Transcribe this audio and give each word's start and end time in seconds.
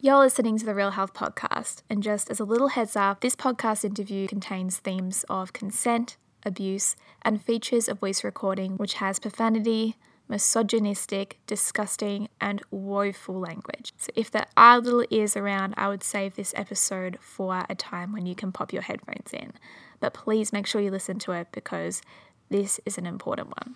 You're 0.00 0.18
listening 0.18 0.56
to 0.58 0.64
the 0.64 0.76
Real 0.76 0.92
Health 0.92 1.12
Podcast, 1.12 1.82
and 1.90 2.04
just 2.04 2.30
as 2.30 2.38
a 2.38 2.44
little 2.44 2.68
heads 2.68 2.94
up, 2.94 3.20
this 3.20 3.34
podcast 3.34 3.84
interview 3.84 4.28
contains 4.28 4.76
themes 4.76 5.24
of 5.28 5.52
consent, 5.52 6.16
abuse, 6.44 6.94
and 7.22 7.42
features 7.42 7.88
of 7.88 7.98
voice 7.98 8.22
recording 8.22 8.76
which 8.76 8.94
has 8.94 9.18
profanity, 9.18 9.96
misogynistic, 10.28 11.40
disgusting, 11.48 12.28
and 12.40 12.62
woeful 12.70 13.40
language. 13.40 13.92
So, 13.96 14.12
if 14.14 14.30
there 14.30 14.46
are 14.56 14.78
little 14.78 15.04
ears 15.10 15.36
around, 15.36 15.74
I 15.76 15.88
would 15.88 16.04
save 16.04 16.36
this 16.36 16.54
episode 16.56 17.18
for 17.20 17.64
a 17.68 17.74
time 17.74 18.12
when 18.12 18.24
you 18.24 18.36
can 18.36 18.52
pop 18.52 18.72
your 18.72 18.82
headphones 18.82 19.32
in. 19.32 19.52
But 19.98 20.14
please 20.14 20.52
make 20.52 20.68
sure 20.68 20.80
you 20.80 20.92
listen 20.92 21.18
to 21.18 21.32
it 21.32 21.48
because 21.50 22.02
this 22.50 22.78
is 22.86 22.98
an 22.98 23.06
important 23.06 23.48
one. 23.48 23.74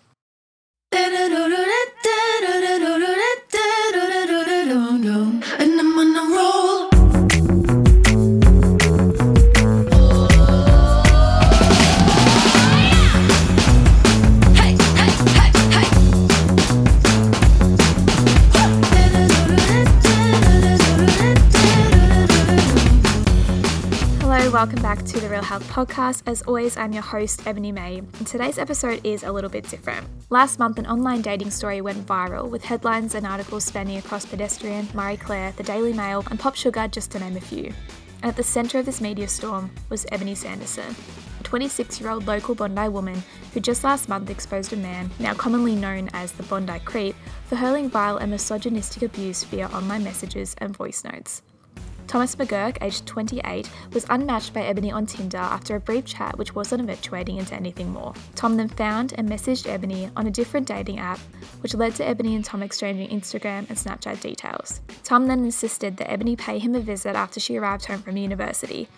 Welcome 24.63 24.81
back 24.81 25.03
to 25.03 25.19
the 25.19 25.29
Real 25.29 25.43
Health 25.43 25.69
Podcast. 25.69 26.23
As 26.25 26.41
always, 26.43 26.77
I'm 26.77 26.93
your 26.93 27.03
host, 27.03 27.45
Ebony 27.49 27.73
May, 27.73 27.99
and 27.99 28.25
today's 28.29 28.59
episode 28.59 29.01
is 29.03 29.25
a 29.25 29.33
little 29.33 29.51
bit 29.51 29.69
different. 29.69 30.07
Last 30.31 30.61
month, 30.61 30.79
an 30.79 30.87
online 30.87 31.21
dating 31.21 31.51
story 31.51 31.81
went 31.81 32.07
viral 32.07 32.49
with 32.49 32.63
headlines 32.63 33.17
and 33.17 33.27
articles 33.27 33.65
spanning 33.65 33.97
across 33.97 34.25
Pedestrian, 34.25 34.87
Marie 34.95 35.17
Claire, 35.17 35.51
the 35.57 35.65
Daily 35.65 35.93
Mail, 35.93 36.25
and 36.31 36.39
Pop 36.39 36.55
Sugar, 36.55 36.87
just 36.87 37.11
to 37.11 37.19
name 37.19 37.37
a 37.37 37.41
few. 37.41 37.73
And 38.23 38.27
at 38.27 38.37
the 38.37 38.45
centre 38.45 38.79
of 38.79 38.87
this 38.87 39.01
media 39.01 39.27
storm 39.27 39.69
was 39.89 40.07
Ebony 40.13 40.37
Sanderson, 40.37 40.95
a 41.41 41.43
26 41.43 42.01
year 42.01 42.11
old 42.11 42.29
local 42.29 42.55
Bondi 42.55 42.89
woman 42.89 43.21
who 43.55 43.59
just 43.59 43.83
last 43.83 44.09
month 44.09 44.31
exposed 44.31 44.73
a 44.73 44.77
man, 44.77 45.11
now 45.19 45.35
commonly 45.35 45.75
known 45.75 46.09
as 46.13 46.31
the 46.31 46.45
Bondi 46.45 46.79
Creep, 46.85 47.17
for 47.47 47.57
hurling 47.57 47.91
vile 47.91 48.19
and 48.19 48.31
misogynistic 48.31 49.03
abuse 49.03 49.43
via 49.43 49.67
online 49.71 50.05
messages 50.05 50.55
and 50.59 50.77
voice 50.77 51.03
notes. 51.03 51.43
Thomas 52.13 52.37
McGurk, 52.37 52.77
aged 52.83 53.07
28, 53.07 53.71
was 53.95 54.05
unmatched 54.11 54.53
by 54.53 54.61
Ebony 54.65 54.93
on 54.93 55.07
Tinder 55.07 55.39
after 55.39 55.77
a 55.77 55.81
brief 55.81 56.05
chat 56.05 56.37
which 56.37 56.55
wasn't 56.55 56.83
eventuating 56.83 57.39
into 57.39 57.55
anything 57.55 57.91
more. 57.91 58.13
Tom 58.35 58.59
then 58.59 58.69
found 58.69 59.15
and 59.17 59.27
messaged 59.27 59.67
Ebony 59.67 60.11
on 60.15 60.27
a 60.27 60.31
different 60.31 60.69
dating 60.69 60.99
app, 60.99 61.19
which 61.63 61.73
led 61.73 61.95
to 61.95 62.07
Ebony 62.07 62.35
and 62.35 62.45
Tom 62.45 62.63
exchanging 62.63 63.09
Instagram 63.09 63.67
and 63.71 63.79
Snapchat 63.79 64.21
details. 64.21 64.83
Tom 65.05 65.27
then 65.27 65.43
insisted 65.43 65.97
that 65.97 66.11
Ebony 66.11 66.37
pay 66.37 66.59
him 66.59 66.75
a 66.75 66.81
visit 66.81 67.17
after 67.17 67.41
she 67.41 67.57
arrived 67.57 67.87
home 67.87 68.03
from 68.03 68.19
university. 68.19 68.89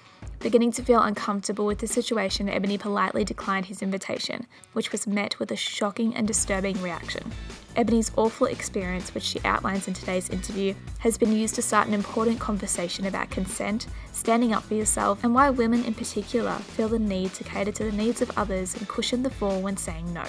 Beginning 0.40 0.72
to 0.72 0.82
feel 0.82 1.00
uncomfortable 1.00 1.64
with 1.64 1.78
the 1.78 1.86
situation, 1.86 2.48
Ebony 2.48 2.76
politely 2.76 3.24
declined 3.24 3.66
his 3.66 3.82
invitation, 3.82 4.46
which 4.74 4.92
was 4.92 5.06
met 5.06 5.38
with 5.38 5.50
a 5.50 5.56
shocking 5.56 6.14
and 6.14 6.26
disturbing 6.26 6.80
reaction. 6.82 7.32
Ebony's 7.76 8.12
awful 8.16 8.46
experience, 8.46 9.14
which 9.14 9.24
she 9.24 9.40
outlines 9.44 9.88
in 9.88 9.94
today's 9.94 10.30
interview, 10.30 10.74
has 10.98 11.18
been 11.18 11.32
used 11.32 11.54
to 11.56 11.62
start 11.62 11.88
an 11.88 11.94
important 11.94 12.38
conversation 12.38 13.06
about 13.06 13.30
consent, 13.30 13.86
standing 14.12 14.52
up 14.52 14.62
for 14.62 14.74
yourself, 14.74 15.24
and 15.24 15.34
why 15.34 15.50
women 15.50 15.84
in 15.84 15.94
particular 15.94 16.52
feel 16.52 16.88
the 16.88 16.98
need 16.98 17.32
to 17.34 17.42
cater 17.42 17.72
to 17.72 17.84
the 17.84 17.92
needs 17.92 18.22
of 18.22 18.30
others 18.36 18.76
and 18.76 18.86
cushion 18.86 19.22
the 19.22 19.30
fall 19.30 19.60
when 19.60 19.76
saying 19.76 20.12
no. 20.12 20.24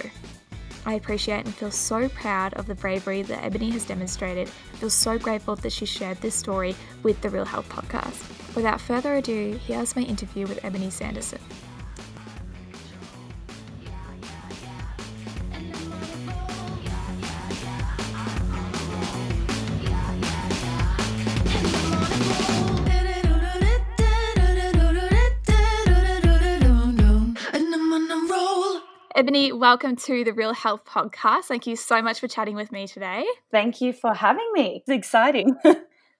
I 0.85 0.93
appreciate 0.93 1.45
and 1.45 1.53
feel 1.53 1.71
so 1.71 2.07
proud 2.09 2.53
of 2.53 2.67
the 2.67 2.75
bravery 2.75 3.23
that 3.23 3.43
Ebony 3.43 3.71
has 3.71 3.85
demonstrated. 3.85 4.47
I 4.47 4.77
feel 4.77 4.89
so 4.89 5.17
grateful 5.17 5.55
that 5.57 5.71
she 5.71 5.85
shared 5.85 6.21
this 6.21 6.35
story 6.35 6.75
with 7.01 7.19
the 7.21 7.29
Real 7.29 7.45
Health 7.45 7.67
Podcast. 7.69 8.55
Without 8.55 8.79
further 8.79 9.15
ado, 9.15 9.59
here's 9.65 9.95
my 9.95 10.03
interview 10.03 10.47
with 10.47 10.63
Ebony 10.63 10.89
Sanderson. 10.89 11.39
Welcome 29.35 29.97
to 29.97 30.23
the 30.23 30.31
Real 30.31 30.53
Health 30.53 30.85
Podcast. 30.85 31.43
Thank 31.43 31.67
you 31.67 31.75
so 31.75 32.01
much 32.01 32.21
for 32.21 32.27
chatting 32.29 32.55
with 32.55 32.71
me 32.71 32.87
today. 32.87 33.25
Thank 33.51 33.81
you 33.81 33.91
for 33.91 34.13
having 34.13 34.49
me. 34.53 34.77
It's 34.87 34.89
exciting. 34.89 35.57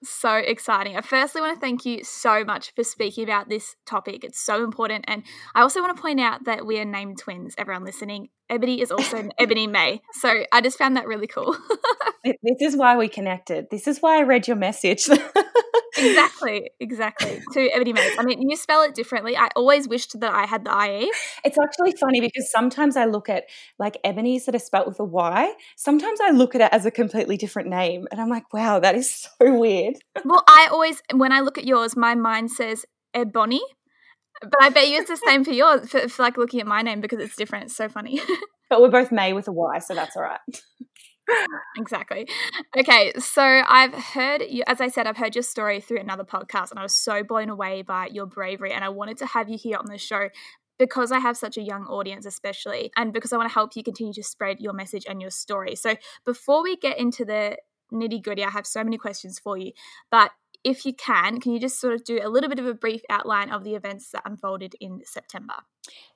So 0.03 0.35
exciting. 0.35 0.97
I 0.97 1.01
firstly 1.01 1.41
want 1.41 1.55
to 1.55 1.59
thank 1.59 1.83
you 1.83 2.03
so 2.03 2.43
much 2.43 2.75
for 2.75 2.83
speaking 2.83 3.23
about 3.23 3.49
this 3.49 3.75
topic. 3.87 4.23
It's 4.23 4.39
so 4.39 4.63
important. 4.63 5.05
And 5.07 5.23
I 5.55 5.61
also 5.61 5.81
want 5.81 5.95
to 5.95 6.01
point 6.01 6.19
out 6.19 6.43
that 6.45 6.63
we 6.63 6.77
are 6.77 6.85
named 6.85 7.17
twins, 7.17 7.55
everyone 7.57 7.85
listening. 7.85 8.29
Ebony 8.47 8.81
is 8.81 8.91
also 8.91 9.17
an 9.17 9.31
Ebony 9.39 9.65
May. 9.65 10.01
So 10.11 10.43
I 10.51 10.61
just 10.61 10.77
found 10.77 10.95
that 10.97 11.07
really 11.07 11.25
cool. 11.25 11.55
this 12.23 12.61
is 12.61 12.75
why 12.75 12.97
we 12.97 13.07
connected. 13.07 13.67
This 13.71 13.87
is 13.87 13.99
why 13.99 14.19
I 14.19 14.23
read 14.23 14.47
your 14.47 14.57
message. 14.57 15.09
Exactly, 15.97 16.71
exactly. 16.79 17.41
Two 17.53 17.69
Ebony 17.73 17.93
Mays. 17.93 18.11
I 18.17 18.23
mean, 18.23 18.49
you 18.49 18.55
spell 18.55 18.81
it 18.83 18.95
differently. 18.95 19.35
I 19.37 19.49
always 19.55 19.87
wished 19.87 20.19
that 20.19 20.33
I 20.33 20.45
had 20.45 20.65
the 20.65 20.71
IE. 20.71 21.11
It's 21.43 21.57
actually 21.57 21.93
funny 21.99 22.21
because 22.21 22.51
sometimes 22.51 22.97
I 22.97 23.05
look 23.05 23.29
at 23.29 23.45
like 23.79 23.97
ebony's 24.03 24.45
that 24.45 24.55
are 24.55 24.59
spelt 24.59 24.87
with 24.87 24.99
a 24.99 25.03
Y. 25.03 25.53
Sometimes 25.75 26.19
I 26.21 26.31
look 26.31 26.55
at 26.55 26.61
it 26.61 26.69
as 26.71 26.85
a 26.85 26.91
completely 26.91 27.37
different 27.37 27.69
name 27.69 28.07
and 28.11 28.19
I'm 28.19 28.29
like, 28.29 28.53
wow, 28.53 28.79
that 28.79 28.95
is 28.95 29.27
so 29.41 29.57
weird. 29.57 29.95
Well, 30.23 30.43
I 30.47 30.67
always, 30.71 31.01
when 31.13 31.31
I 31.31 31.41
look 31.41 31.57
at 31.57 31.65
yours, 31.65 31.95
my 31.95 32.15
mind 32.15 32.51
says 32.51 32.85
Ebony. 33.13 33.61
But 34.41 34.61
I 34.61 34.69
bet 34.69 34.89
you 34.89 34.99
it's 34.99 35.09
the 35.09 35.15
same 35.15 35.45
for 35.45 35.51
yours, 35.51 35.89
for, 35.89 36.07
for 36.09 36.21
like 36.21 36.37
looking 36.37 36.59
at 36.59 36.67
my 36.67 36.81
name 36.81 36.99
because 36.99 37.19
it's 37.19 37.37
different. 37.37 37.65
It's 37.65 37.75
so 37.75 37.87
funny. 37.89 38.19
But 38.69 38.81
we're 38.81 38.89
both 38.89 39.11
May 39.11 39.33
with 39.33 39.47
a 39.47 39.51
Y, 39.51 39.79
so 39.79 39.93
that's 39.93 40.15
all 40.15 40.23
right. 40.23 40.39
exactly. 41.77 42.27
Okay, 42.77 43.13
so 43.19 43.41
I've 43.43 43.93
heard 43.93 44.43
you, 44.47 44.63
as 44.67 44.81
I 44.81 44.87
said, 44.87 45.07
I've 45.07 45.17
heard 45.17 45.35
your 45.35 45.43
story 45.43 45.81
through 45.81 45.99
another 45.99 46.23
podcast, 46.23 46.71
and 46.71 46.79
I 46.79 46.83
was 46.83 46.93
so 46.93 47.23
blown 47.23 47.49
away 47.49 47.81
by 47.81 48.07
your 48.07 48.25
bravery. 48.25 48.73
And 48.73 48.83
I 48.83 48.89
wanted 48.89 49.17
to 49.17 49.25
have 49.25 49.49
you 49.49 49.57
here 49.57 49.77
on 49.77 49.85
the 49.85 49.97
show 49.97 50.29
because 50.77 51.11
I 51.11 51.19
have 51.19 51.37
such 51.37 51.57
a 51.57 51.61
young 51.61 51.85
audience, 51.85 52.25
especially, 52.25 52.91
and 52.97 53.13
because 53.13 53.31
I 53.31 53.37
want 53.37 53.49
to 53.49 53.53
help 53.53 53.75
you 53.75 53.83
continue 53.83 54.13
to 54.13 54.23
spread 54.23 54.59
your 54.59 54.73
message 54.73 55.05
and 55.07 55.21
your 55.21 55.31
story. 55.31 55.75
So 55.75 55.95
before 56.25 56.63
we 56.63 56.75
get 56.75 56.97
into 56.99 57.23
the 57.25 57.57
nitty 57.93 58.23
gritty, 58.23 58.43
I 58.43 58.49
have 58.49 58.67
so 58.67 58.83
many 58.83 58.97
questions 58.97 59.39
for 59.39 59.57
you. 59.57 59.71
But 60.11 60.31
if 60.65 60.83
you 60.83 60.93
can, 60.93 61.39
can 61.39 61.53
you 61.53 61.59
just 61.59 61.79
sort 61.79 61.93
of 61.93 62.03
do 62.03 62.19
a 62.21 62.27
little 62.27 62.49
bit 62.49 62.57
of 62.57 62.65
a 62.65 62.73
brief 62.73 63.01
outline 63.09 63.51
of 63.51 63.63
the 63.63 63.75
events 63.75 64.09
that 64.11 64.23
unfolded 64.25 64.75
in 64.81 65.01
September? 65.05 65.53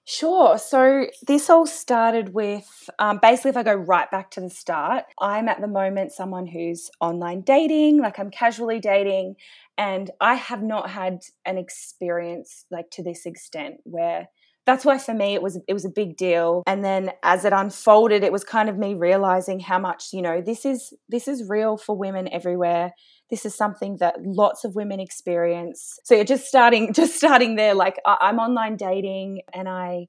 Sure. 0.06 0.58
So 0.58 1.06
this 1.28 1.52
all 1.52 1.68
started 1.68 2.34
with 2.34 2.90
um, 2.98 3.20
basically, 3.22 3.52
if 3.52 3.58
I 3.58 3.64
go 3.64 3.76
right 3.76 4.10
back 4.10 4.32
to 4.32 4.42
the 4.42 4.50
start, 4.50 5.06
I'm 5.22 5.48
at 5.48 5.62
the 5.62 5.68
moment 5.68 6.12
someone 6.12 6.48
who's 6.48 6.90
online 7.00 7.42
dating, 7.42 8.02
like 8.02 8.18
I'm 8.18 8.32
casually 8.32 8.80
dating, 8.80 9.36
and 9.78 10.10
I 10.20 10.34
have 10.34 10.64
not 10.64 10.90
had 10.90 11.20
an 11.46 11.60
experience 11.60 12.66
like 12.72 12.90
to 12.92 13.04
this 13.04 13.28
extent 13.28 13.76
where 13.84 14.30
that's 14.66 14.86
why 14.86 14.98
for 14.98 15.14
me 15.14 15.34
it 15.34 15.42
was 15.42 15.60
it 15.68 15.74
was 15.74 15.86
a 15.86 15.90
big 15.90 16.16
deal 16.16 16.62
and 16.68 16.86
then 16.86 17.12
as 17.24 17.44
it 17.44 17.54
unfolded 17.54 18.24
it 18.24 18.32
was 18.32 18.44
kind 18.44 18.70
of 18.70 18.78
me 18.78 18.94
realizing 18.94 19.60
how 19.60 19.80
much 19.80 20.10
you 20.14 20.22
know 20.22 20.42
this 20.42 20.64
is 20.64 20.94
this 21.08 21.28
is 21.28 21.50
real 21.50 21.76
for 21.76 21.98
women 21.98 22.32
everywhere 22.32 22.94
this 23.30 23.46
is 23.46 23.56
something 23.56 23.98
that 24.00 24.16
lots 24.24 24.64
of 24.64 24.76
women 24.76 25.00
experience 25.00 26.00
so 26.04 26.16
you're 26.16 26.24
just 26.24 26.46
starting 26.46 26.94
just 27.02 27.16
starting 27.16 27.56
there 27.56 27.74
like 27.74 27.98
i'm 28.06 28.40
online 28.40 28.76
dating 28.76 29.42
and 29.54 29.68
i 29.70 30.06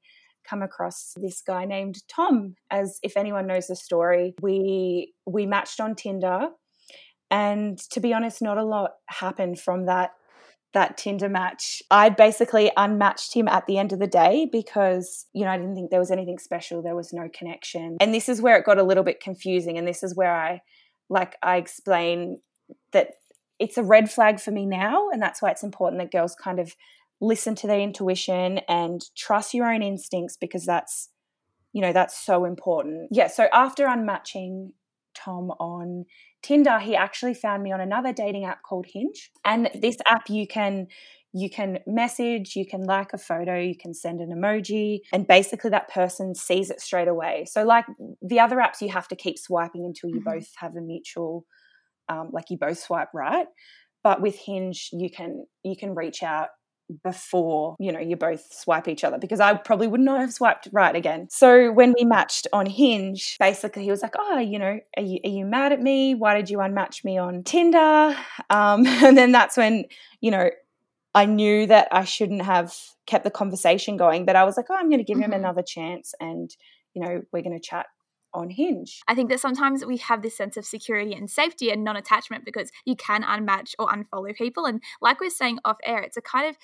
come 0.48 0.62
across 0.62 1.14
this 1.16 1.42
guy 1.46 1.64
named 1.64 1.96
tom 2.08 2.54
as 2.70 2.98
if 3.02 3.16
anyone 3.16 3.46
knows 3.46 3.66
the 3.66 3.76
story 3.76 4.34
we 4.40 5.12
we 5.26 5.46
matched 5.46 5.80
on 5.80 5.94
tinder 5.94 6.48
and 7.30 7.78
to 7.78 8.00
be 8.00 8.12
honest 8.12 8.42
not 8.42 8.58
a 8.58 8.64
lot 8.64 8.92
happened 9.08 9.60
from 9.60 9.86
that 9.86 10.10
that 10.72 10.96
Tinder 10.96 11.28
match. 11.28 11.82
I 11.90 12.10
basically 12.10 12.70
unmatched 12.76 13.34
him 13.34 13.48
at 13.48 13.66
the 13.66 13.78
end 13.78 13.92
of 13.92 13.98
the 13.98 14.06
day 14.06 14.48
because, 14.50 15.26
you 15.32 15.44
know, 15.44 15.50
I 15.50 15.56
didn't 15.56 15.74
think 15.74 15.90
there 15.90 16.00
was 16.00 16.10
anything 16.10 16.38
special. 16.38 16.82
There 16.82 16.94
was 16.94 17.12
no 17.12 17.28
connection. 17.32 17.96
And 18.00 18.14
this 18.14 18.28
is 18.28 18.40
where 18.40 18.56
it 18.56 18.64
got 18.64 18.78
a 18.78 18.84
little 18.84 19.02
bit 19.02 19.20
confusing. 19.20 19.78
And 19.78 19.86
this 19.86 20.02
is 20.02 20.14
where 20.14 20.34
I, 20.34 20.60
like, 21.08 21.36
I 21.42 21.56
explain 21.56 22.38
that 22.92 23.14
it's 23.58 23.76
a 23.78 23.82
red 23.82 24.10
flag 24.10 24.40
for 24.40 24.50
me 24.50 24.66
now. 24.66 25.10
And 25.10 25.20
that's 25.20 25.42
why 25.42 25.50
it's 25.50 25.62
important 25.62 26.00
that 26.00 26.10
girls 26.12 26.34
kind 26.34 26.58
of 26.58 26.74
listen 27.20 27.54
to 27.54 27.66
their 27.66 27.80
intuition 27.80 28.58
and 28.68 29.02
trust 29.16 29.52
your 29.52 29.70
own 29.70 29.82
instincts 29.82 30.36
because 30.36 30.64
that's, 30.64 31.10
you 31.72 31.82
know, 31.82 31.92
that's 31.92 32.18
so 32.18 32.44
important. 32.44 33.08
Yeah. 33.12 33.26
So 33.28 33.48
after 33.52 33.86
unmatching 33.86 34.70
Tom 35.14 35.50
on 35.60 36.06
Tinder, 36.42 36.78
he 36.78 36.96
actually 36.96 37.34
found 37.34 37.62
me 37.62 37.72
on 37.72 37.80
another 37.80 38.12
dating 38.12 38.44
app 38.44 38.62
called 38.62 38.86
Hinge. 38.86 39.30
And 39.44 39.68
this 39.74 39.96
app 40.06 40.30
you 40.30 40.46
can 40.46 40.86
you 41.32 41.48
can 41.48 41.78
message, 41.86 42.56
you 42.56 42.66
can 42.66 42.82
like 42.82 43.12
a 43.12 43.18
photo, 43.18 43.56
you 43.56 43.76
can 43.76 43.94
send 43.94 44.20
an 44.20 44.30
emoji, 44.30 44.98
and 45.12 45.28
basically 45.28 45.70
that 45.70 45.88
person 45.88 46.34
sees 46.34 46.70
it 46.70 46.80
straight 46.80 47.06
away. 47.06 47.44
So 47.48 47.62
like 47.62 47.84
the 48.20 48.40
other 48.40 48.56
apps, 48.56 48.80
you 48.80 48.88
have 48.88 49.06
to 49.08 49.14
keep 49.14 49.38
swiping 49.38 49.84
until 49.84 50.10
you 50.10 50.20
Mhm. 50.20 50.24
both 50.24 50.52
have 50.56 50.74
a 50.74 50.80
mutual, 50.80 51.46
um, 52.10 52.30
like 52.32 52.50
you 52.50 52.58
both 52.58 52.78
swipe 52.78 53.08
right. 53.14 53.46
but 54.02 54.20
with 54.20 54.36
Hinge, 54.46 54.90
you 54.92 55.08
can 55.18 55.46
you 55.62 55.76
can 55.76 55.94
reach 55.94 56.22
out 56.22 56.48
before 57.04 57.76
you 57.78 57.92
know 57.92 58.00
you 58.00 58.16
both 58.16 58.42
swipe 58.52 58.88
each 58.88 59.04
other 59.04 59.16
because 59.24 59.38
I 59.38 59.54
probably 59.54 59.86
would 59.86 60.00
not 60.00 60.20
have 60.20 60.32
swiped 60.32 60.66
right 60.72 60.96
again. 61.02 61.28
So 61.30 61.70
when 61.70 61.94
we 61.96 62.04
matched 62.04 62.48
on 62.52 62.66
Hinge, 62.66 63.36
basically 63.38 63.84
he 63.84 63.90
was 63.90 64.02
like, 64.02 64.14
"Oh, 64.18 64.38
you 64.38 64.58
know, 64.58 64.74
are 64.96 65.02
you 65.02 65.18
are 65.24 65.30
you 65.38 65.44
mad 65.46 65.72
at 65.72 65.80
me? 65.80 66.14
Why 66.16 66.34
did 66.34 66.50
you 66.50 66.58
unmatch 66.58 67.04
me 67.04 67.16
on 67.18 67.44
Tinder?" 67.44 68.16
Um, 68.50 68.86
and 69.06 69.16
then 69.16 69.30
that's 69.32 69.56
when 69.56 69.84
you 70.20 70.30
know 70.32 70.50
I 71.14 71.26
knew 71.26 71.66
that 71.66 71.88
I 71.92 72.04
shouldn't 72.04 72.42
have 72.42 72.74
kept 73.06 73.24
the 73.24 73.30
conversation 73.30 73.96
going, 73.96 74.24
but 74.24 74.34
I 74.36 74.44
was 74.44 74.56
like, 74.56 74.66
"Oh, 74.70 74.76
I'm 74.76 74.88
going 74.88 75.04
to 75.04 75.04
give 75.12 75.18
him 75.18 75.30
Mhm. 75.32 75.36
another 75.36 75.62
chance, 75.62 76.12
and 76.20 76.50
you 76.94 77.02
know, 77.02 77.22
we're 77.32 77.42
going 77.42 77.56
to 77.60 77.60
chat 77.70 77.86
on 78.34 78.50
Hinge." 78.50 79.02
I 79.08 79.14
think 79.14 79.30
that 79.30 79.40
sometimes 79.40 79.84
we 79.84 79.98
have 79.98 80.22
this 80.22 80.36
sense 80.36 80.56
of 80.56 80.64
security 80.64 81.14
and 81.14 81.30
safety 81.30 81.70
and 81.70 81.84
non 81.84 81.96
attachment 81.96 82.44
because 82.44 82.70
you 82.84 82.96
can 82.96 83.22
unmatch 83.22 83.74
or 83.78 83.88
unfollow 83.88 84.34
people. 84.34 84.66
And 84.66 84.82
like 85.00 85.20
we 85.20 85.26
we're 85.26 85.30
saying 85.30 85.58
off 85.64 85.78
air, 85.84 86.00
it's 86.00 86.16
a 86.16 86.22
kind 86.22 86.48
of 86.48 86.56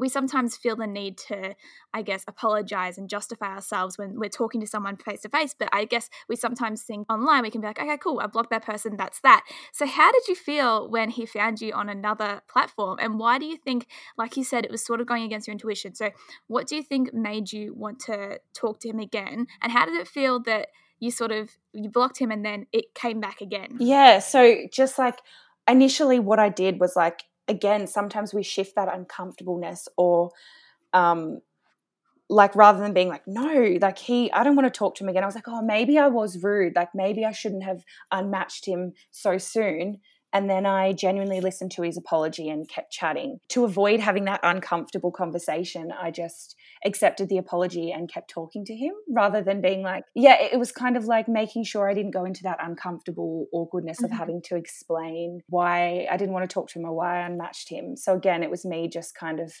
we 0.00 0.08
sometimes 0.08 0.56
feel 0.56 0.76
the 0.76 0.86
need 0.86 1.18
to, 1.18 1.54
I 1.92 2.00
guess, 2.00 2.24
apologize 2.26 2.96
and 2.96 3.08
justify 3.08 3.54
ourselves 3.54 3.98
when 3.98 4.18
we're 4.18 4.30
talking 4.30 4.60
to 4.62 4.66
someone 4.66 4.96
face 4.96 5.20
to 5.20 5.28
face. 5.28 5.54
But 5.56 5.68
I 5.72 5.84
guess 5.84 6.08
we 6.26 6.36
sometimes 6.36 6.82
think 6.82 7.06
online, 7.12 7.42
we 7.42 7.50
can 7.50 7.60
be 7.60 7.66
like, 7.66 7.78
okay, 7.78 7.98
cool, 7.98 8.18
I 8.18 8.26
blocked 8.26 8.50
that 8.50 8.64
person, 8.64 8.96
that's 8.96 9.20
that. 9.20 9.44
So, 9.72 9.86
how 9.86 10.10
did 10.10 10.26
you 10.26 10.34
feel 10.34 10.88
when 10.88 11.10
he 11.10 11.26
found 11.26 11.60
you 11.60 11.74
on 11.74 11.90
another 11.90 12.40
platform? 12.50 12.98
And 13.00 13.18
why 13.18 13.38
do 13.38 13.44
you 13.44 13.58
think, 13.58 13.86
like 14.16 14.38
you 14.38 14.42
said, 14.42 14.64
it 14.64 14.70
was 14.70 14.84
sort 14.84 15.02
of 15.02 15.06
going 15.06 15.22
against 15.22 15.46
your 15.46 15.52
intuition? 15.52 15.94
So, 15.94 16.10
what 16.46 16.66
do 16.66 16.76
you 16.76 16.82
think 16.82 17.12
made 17.12 17.52
you 17.52 17.74
want 17.74 18.00
to 18.06 18.40
talk 18.54 18.80
to 18.80 18.88
him 18.88 19.00
again? 19.00 19.46
And 19.60 19.70
how 19.70 19.84
did 19.84 19.96
it 19.96 20.08
feel 20.08 20.40
that 20.44 20.68
you 21.00 21.10
sort 21.10 21.32
of 21.32 21.50
you 21.72 21.90
blocked 21.90 22.18
him 22.18 22.30
and 22.30 22.44
then 22.44 22.66
it 22.72 22.94
came 22.94 23.20
back 23.20 23.40
again? 23.40 23.76
Yeah, 23.80 24.20
so 24.20 24.66
just 24.72 24.98
like 24.98 25.18
initially 25.68 26.20
what 26.20 26.38
I 26.38 26.48
did 26.48 26.78
was 26.78 26.94
like 26.94 27.24
again, 27.48 27.86
sometimes 27.86 28.32
we 28.32 28.42
shift 28.42 28.76
that 28.76 28.92
uncomfortableness 28.92 29.88
or 29.96 30.30
um 30.92 31.40
like 32.28 32.54
rather 32.54 32.78
than 32.78 32.92
being 32.92 33.08
like 33.08 33.26
no 33.26 33.76
like 33.82 33.98
he 33.98 34.30
i 34.30 34.44
don't 34.44 34.54
want 34.54 34.72
to 34.72 34.78
talk 34.78 34.94
to 34.94 35.04
him 35.04 35.08
again. 35.08 35.24
I 35.24 35.26
was 35.26 35.34
like 35.34 35.48
oh 35.48 35.62
maybe 35.62 35.98
i 35.98 36.06
was 36.06 36.42
rude. 36.42 36.76
Like 36.76 36.90
maybe 36.94 37.24
i 37.24 37.32
shouldn't 37.32 37.64
have 37.64 37.84
unmatched 38.12 38.66
him 38.66 38.92
so 39.10 39.36
soon 39.38 40.00
and 40.32 40.48
then 40.48 40.66
i 40.66 40.92
genuinely 40.92 41.40
listened 41.40 41.70
to 41.70 41.82
his 41.82 41.96
apology 41.96 42.48
and 42.48 42.68
kept 42.68 42.90
chatting 42.92 43.38
to 43.48 43.64
avoid 43.64 44.00
having 44.00 44.24
that 44.24 44.40
uncomfortable 44.42 45.10
conversation 45.10 45.92
i 46.00 46.10
just 46.10 46.56
accepted 46.84 47.28
the 47.28 47.38
apology 47.38 47.90
and 47.92 48.12
kept 48.12 48.30
talking 48.30 48.64
to 48.64 48.74
him 48.74 48.92
rather 49.08 49.42
than 49.42 49.60
being 49.60 49.82
like 49.82 50.04
yeah 50.14 50.36
it 50.40 50.58
was 50.58 50.72
kind 50.72 50.96
of 50.96 51.04
like 51.04 51.28
making 51.28 51.64
sure 51.64 51.88
i 51.90 51.94
didn't 51.94 52.10
go 52.12 52.24
into 52.24 52.42
that 52.42 52.58
uncomfortable 52.60 53.46
awkwardness 53.52 54.02
of 54.02 54.10
Mhm. 54.10 54.16
having 54.16 54.42
to 54.42 54.56
explain 54.56 55.40
why 55.48 56.06
i 56.10 56.16
didn't 56.16 56.32
want 56.34 56.48
to 56.48 56.52
talk 56.52 56.68
to 56.70 56.78
him 56.78 56.84
or 56.86 56.92
why 56.94 57.20
i 57.22 57.26
unmatched 57.26 57.68
him 57.68 57.96
so 57.96 58.14
again 58.14 58.42
it 58.42 58.50
was 58.50 58.64
me 58.64 58.88
just 58.88 59.14
kind 59.14 59.40
of 59.40 59.52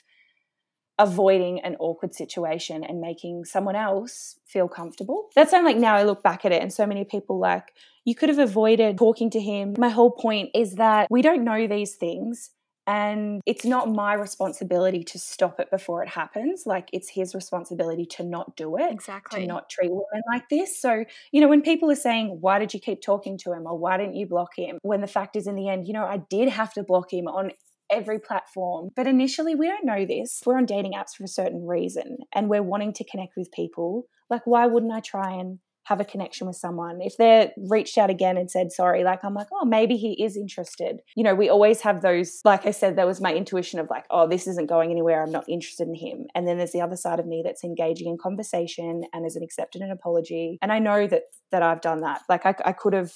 avoiding 1.00 1.60
an 1.60 1.76
awkward 1.80 2.14
situation 2.14 2.84
and 2.84 3.00
making 3.00 3.44
someone 3.44 3.74
else 3.74 4.36
feel 4.46 4.68
comfortable. 4.68 5.30
That's 5.34 5.52
like, 5.52 5.76
now 5.76 5.94
I 5.94 6.04
look 6.04 6.22
back 6.22 6.44
at 6.44 6.52
it 6.52 6.62
and 6.62 6.72
so 6.72 6.86
many 6.86 7.04
people, 7.04 7.38
like, 7.40 7.72
you 8.04 8.14
could 8.14 8.28
have 8.28 8.38
avoided 8.38 8.98
talking 8.98 9.30
to 9.30 9.40
him. 9.40 9.74
My 9.78 9.88
whole 9.88 10.10
point 10.10 10.50
is 10.54 10.74
that 10.74 11.08
we 11.10 11.22
don't 11.22 11.44
know 11.44 11.66
these 11.66 11.96
things. 11.96 12.50
And 12.86 13.40
it's 13.46 13.64
not 13.64 13.88
my 13.88 14.14
responsibility 14.14 15.04
to 15.04 15.18
stop 15.18 15.60
it 15.60 15.70
before 15.70 16.02
it 16.02 16.08
happens. 16.08 16.64
Like, 16.66 16.88
it's 16.92 17.08
his 17.08 17.36
responsibility 17.36 18.04
to 18.16 18.24
not 18.24 18.56
do 18.56 18.76
it 18.78 18.90
Exactly. 18.90 19.42
to 19.42 19.46
not 19.46 19.68
treat 19.68 19.90
women 19.90 20.22
like 20.32 20.48
this. 20.48 20.80
So, 20.80 21.04
you 21.30 21.40
know, 21.40 21.46
when 21.46 21.62
people 21.62 21.88
are 21.90 21.94
saying, 21.94 22.38
why 22.40 22.58
did 22.58 22.74
you 22.74 22.80
keep 22.80 23.00
talking 23.00 23.38
to 23.44 23.52
him 23.52 23.64
or 23.66 23.78
why 23.78 23.96
didn't 23.96 24.16
you 24.16 24.26
block 24.26 24.56
him? 24.56 24.78
When 24.82 25.02
the 25.02 25.06
fact 25.06 25.36
is, 25.36 25.46
in 25.46 25.54
the 25.54 25.68
end, 25.68 25.86
you 25.86 25.92
know, 25.92 26.04
I 26.04 26.16
did 26.30 26.48
have 26.48 26.72
to 26.72 26.82
block 26.82 27.12
him 27.12 27.28
on 27.28 27.52
every 27.90 28.18
platform. 28.18 28.90
But 28.96 29.06
initially, 29.06 29.54
we 29.54 29.66
don't 29.66 29.84
know 29.84 30.04
this. 30.04 30.40
We're 30.44 30.58
on 30.58 30.66
dating 30.66 30.92
apps 30.92 31.16
for 31.16 31.24
a 31.24 31.28
certain 31.28 31.66
reason 31.66 32.18
and 32.34 32.48
we're 32.48 32.62
wanting 32.62 32.92
to 32.94 33.04
connect 33.04 33.34
with 33.36 33.52
people. 33.52 34.04
Like, 34.28 34.42
why 34.44 34.66
wouldn't 34.66 34.92
I 34.92 35.00
try 35.00 35.32
and 35.32 35.58
have 35.84 36.00
a 36.00 36.04
connection 36.04 36.46
with 36.46 36.56
someone? 36.56 37.00
If 37.00 37.16
they're 37.16 37.50
reached 37.56 37.98
out 37.98 38.10
again 38.10 38.36
and 38.36 38.50
said 38.50 38.70
sorry, 38.70 39.02
like, 39.02 39.24
I'm 39.24 39.34
like, 39.34 39.48
oh, 39.52 39.64
maybe 39.64 39.96
he 39.96 40.22
is 40.22 40.36
interested. 40.36 41.00
You 41.16 41.24
know, 41.24 41.34
we 41.34 41.48
always 41.48 41.80
have 41.80 42.00
those, 42.00 42.40
like 42.44 42.64
I 42.66 42.70
said, 42.70 42.96
there 42.96 43.06
was 43.06 43.20
my 43.20 43.34
intuition 43.34 43.80
of 43.80 43.88
like, 43.90 44.04
oh, 44.10 44.28
this 44.28 44.46
isn't 44.46 44.68
going 44.68 44.90
anywhere. 44.90 45.22
I'm 45.22 45.32
not 45.32 45.48
interested 45.48 45.88
in 45.88 45.94
him. 45.94 46.26
And 46.34 46.46
then 46.46 46.58
there's 46.58 46.72
the 46.72 46.82
other 46.82 46.96
side 46.96 47.18
of 47.18 47.26
me 47.26 47.42
that's 47.44 47.64
engaging 47.64 48.08
in 48.08 48.18
conversation 48.18 49.02
and 49.12 49.24
has 49.24 49.36
accepted 49.36 49.82
an 49.82 49.90
apology. 49.90 50.58
And 50.62 50.70
I 50.70 50.78
know 50.78 51.06
that 51.08 51.22
that 51.50 51.62
I've 51.62 51.80
done 51.80 52.02
that. 52.02 52.20
Like, 52.28 52.46
I, 52.46 52.54
I 52.64 52.72
could 52.72 52.92
have 52.92 53.12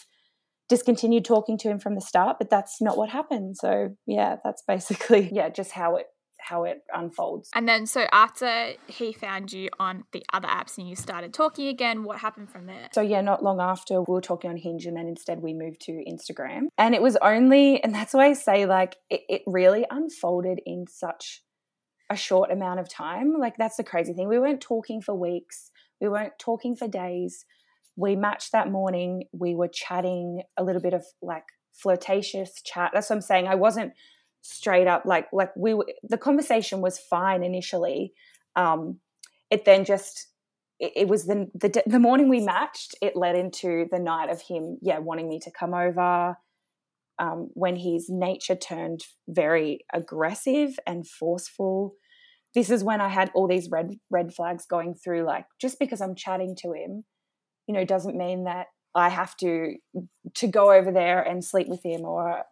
discontinued 0.69 1.25
talking 1.25 1.59
to 1.59 1.69
him 1.69 1.79
from 1.79 1.95
the 1.95 2.01
start 2.01 2.37
but 2.39 2.51
that's 2.51 2.81
not 2.81 2.97
what 2.97 3.11
happened. 3.11 3.57
So 3.57 3.97
yeah 4.07 4.37
that's 4.45 4.63
basically 4.69 5.31
yeah 5.33 5.49
just 5.49 5.73
how 5.73 5.97
it 5.97 6.07
how 6.45 6.65
it 6.65 6.83
unfolds. 6.93 7.49
And 7.55 7.67
then, 7.67 7.87
so 7.87 8.07
after 8.13 8.75
he 8.87 9.13
found 9.13 9.53
you 9.53 9.71
on 9.79 10.05
the 10.13 10.23
other 10.33 10.49
apps 10.49 10.77
and 10.77 10.87
you 10.87 10.95
started 10.95 11.33
talking 11.33 11.69
again, 11.69 12.05
what 12.05 12.19
happened 12.19 12.51
from 12.51 12.67
there? 12.67 12.89
so 12.93 13.01
yeah 13.01 13.21
not 13.21 13.43
long 13.43 13.61
after 13.61 14.01
we 14.01 14.13
were 14.13 14.21
talking 14.21 14.51
on 14.51 14.57
hinge 14.57 14.87
and 14.87 14.97
then 14.97 15.09
instead 15.09 15.41
we 15.41 15.55
moved 15.55 15.81
to 15.83 15.93
instagram. 16.07 16.67
And 16.79 16.95
it 16.95 17.03
was 17.03 17.17
only 17.23 17.83
and 17.83 17.95
that's 17.95 18.13
why 18.13 18.27
i 18.27 18.33
say 18.33 18.67
like 18.67 18.97
it, 19.11 19.23
it 19.29 19.43
really 19.47 19.87
unfolded 19.91 20.61
in 20.67 20.87
such 20.87 21.43
a 22.11 22.17
short 22.17 22.51
amount 22.51 22.81
of 22.81 22.89
time. 22.89 23.33
Like 23.39 23.57
that's 23.57 23.77
the 23.77 23.85
crazy 23.85 24.13
thing. 24.13 24.29
We 24.29 24.39
weren't 24.39 24.61
talking 24.61 25.01
for 25.01 25.15
weeks. 25.15 25.71
We 26.01 26.09
weren't 26.09 26.39
talking 26.39 26.77
for 26.77 26.87
days 26.87 27.45
we 27.97 28.17
matched 28.17 28.53
that 28.53 28.71
morning 28.71 29.25
we 29.33 29.55
were 29.55 29.69
chatting 29.69 30.43
a 30.57 30.65
little 30.65 30.83
bit 30.83 30.95
of 30.95 31.05
like 31.23 31.45
flirtatious 31.73 32.63
chat. 32.63 32.91
That's 32.93 33.11
what 33.11 33.17
i'm 33.17 33.23
saying. 33.23 33.49
I 33.49 33.55
wasn't 33.55 33.93
straight 34.43 34.87
up 34.87 35.05
like 35.07 35.27
like 35.33 35.51
we 35.57 35.73
were, 35.73 35.87
the 36.03 36.19
conversation 36.19 36.83
was 36.83 36.99
fine 36.99 37.43
initially 37.43 38.13
um 38.57 38.99
it 39.51 39.65
then 39.65 39.87
just 39.87 40.27
it, 40.79 41.09
was 41.09 41.25
the, 41.25 41.49
the 41.55 41.83
the 41.87 41.99
morning 41.99 42.29
we 42.29 42.41
matched 42.41 42.95
it 43.01 43.17
led 43.17 43.37
into 43.37 43.87
the 43.91 43.99
night 43.99 44.29
of 44.29 44.43
him 44.43 44.77
yeah 44.83 44.99
wanting 44.99 45.31
me 45.31 45.41
to 45.41 45.51
come 45.51 45.73
over 45.73 46.37
um, 47.19 47.49
when 47.55 47.77
his 47.77 48.11
nature 48.11 48.57
turned 48.57 49.01
very 49.29 49.87
aggressive 49.95 50.77
and 50.87 51.07
forceful. 51.07 51.95
This 52.55 52.69
is 52.71 52.85
when 52.85 53.01
i 53.01 53.09
had 53.09 53.31
all 53.35 53.49
these 53.49 53.71
red 53.71 53.95
red 54.11 54.35
flags 54.35 54.67
going 54.67 54.95
through 54.95 55.25
like 55.25 55.47
just 55.61 55.79
because 55.79 56.01
i'm 56.01 56.15
chatting 56.15 56.55
to 56.59 56.73
him 56.73 57.05
you 57.67 57.75
know 57.75 57.85
doesn't 57.85 58.17
mean 58.17 58.45
that 58.45 58.67
i 58.95 59.09
have 59.09 59.37
to 59.37 59.75
to 60.35 60.47
go 60.47 60.73
over 60.73 60.93
there 60.93 61.23
and 61.23 61.45
sleep 61.45 61.69
with 61.69 61.85
him 61.85 62.03
or 62.03 62.43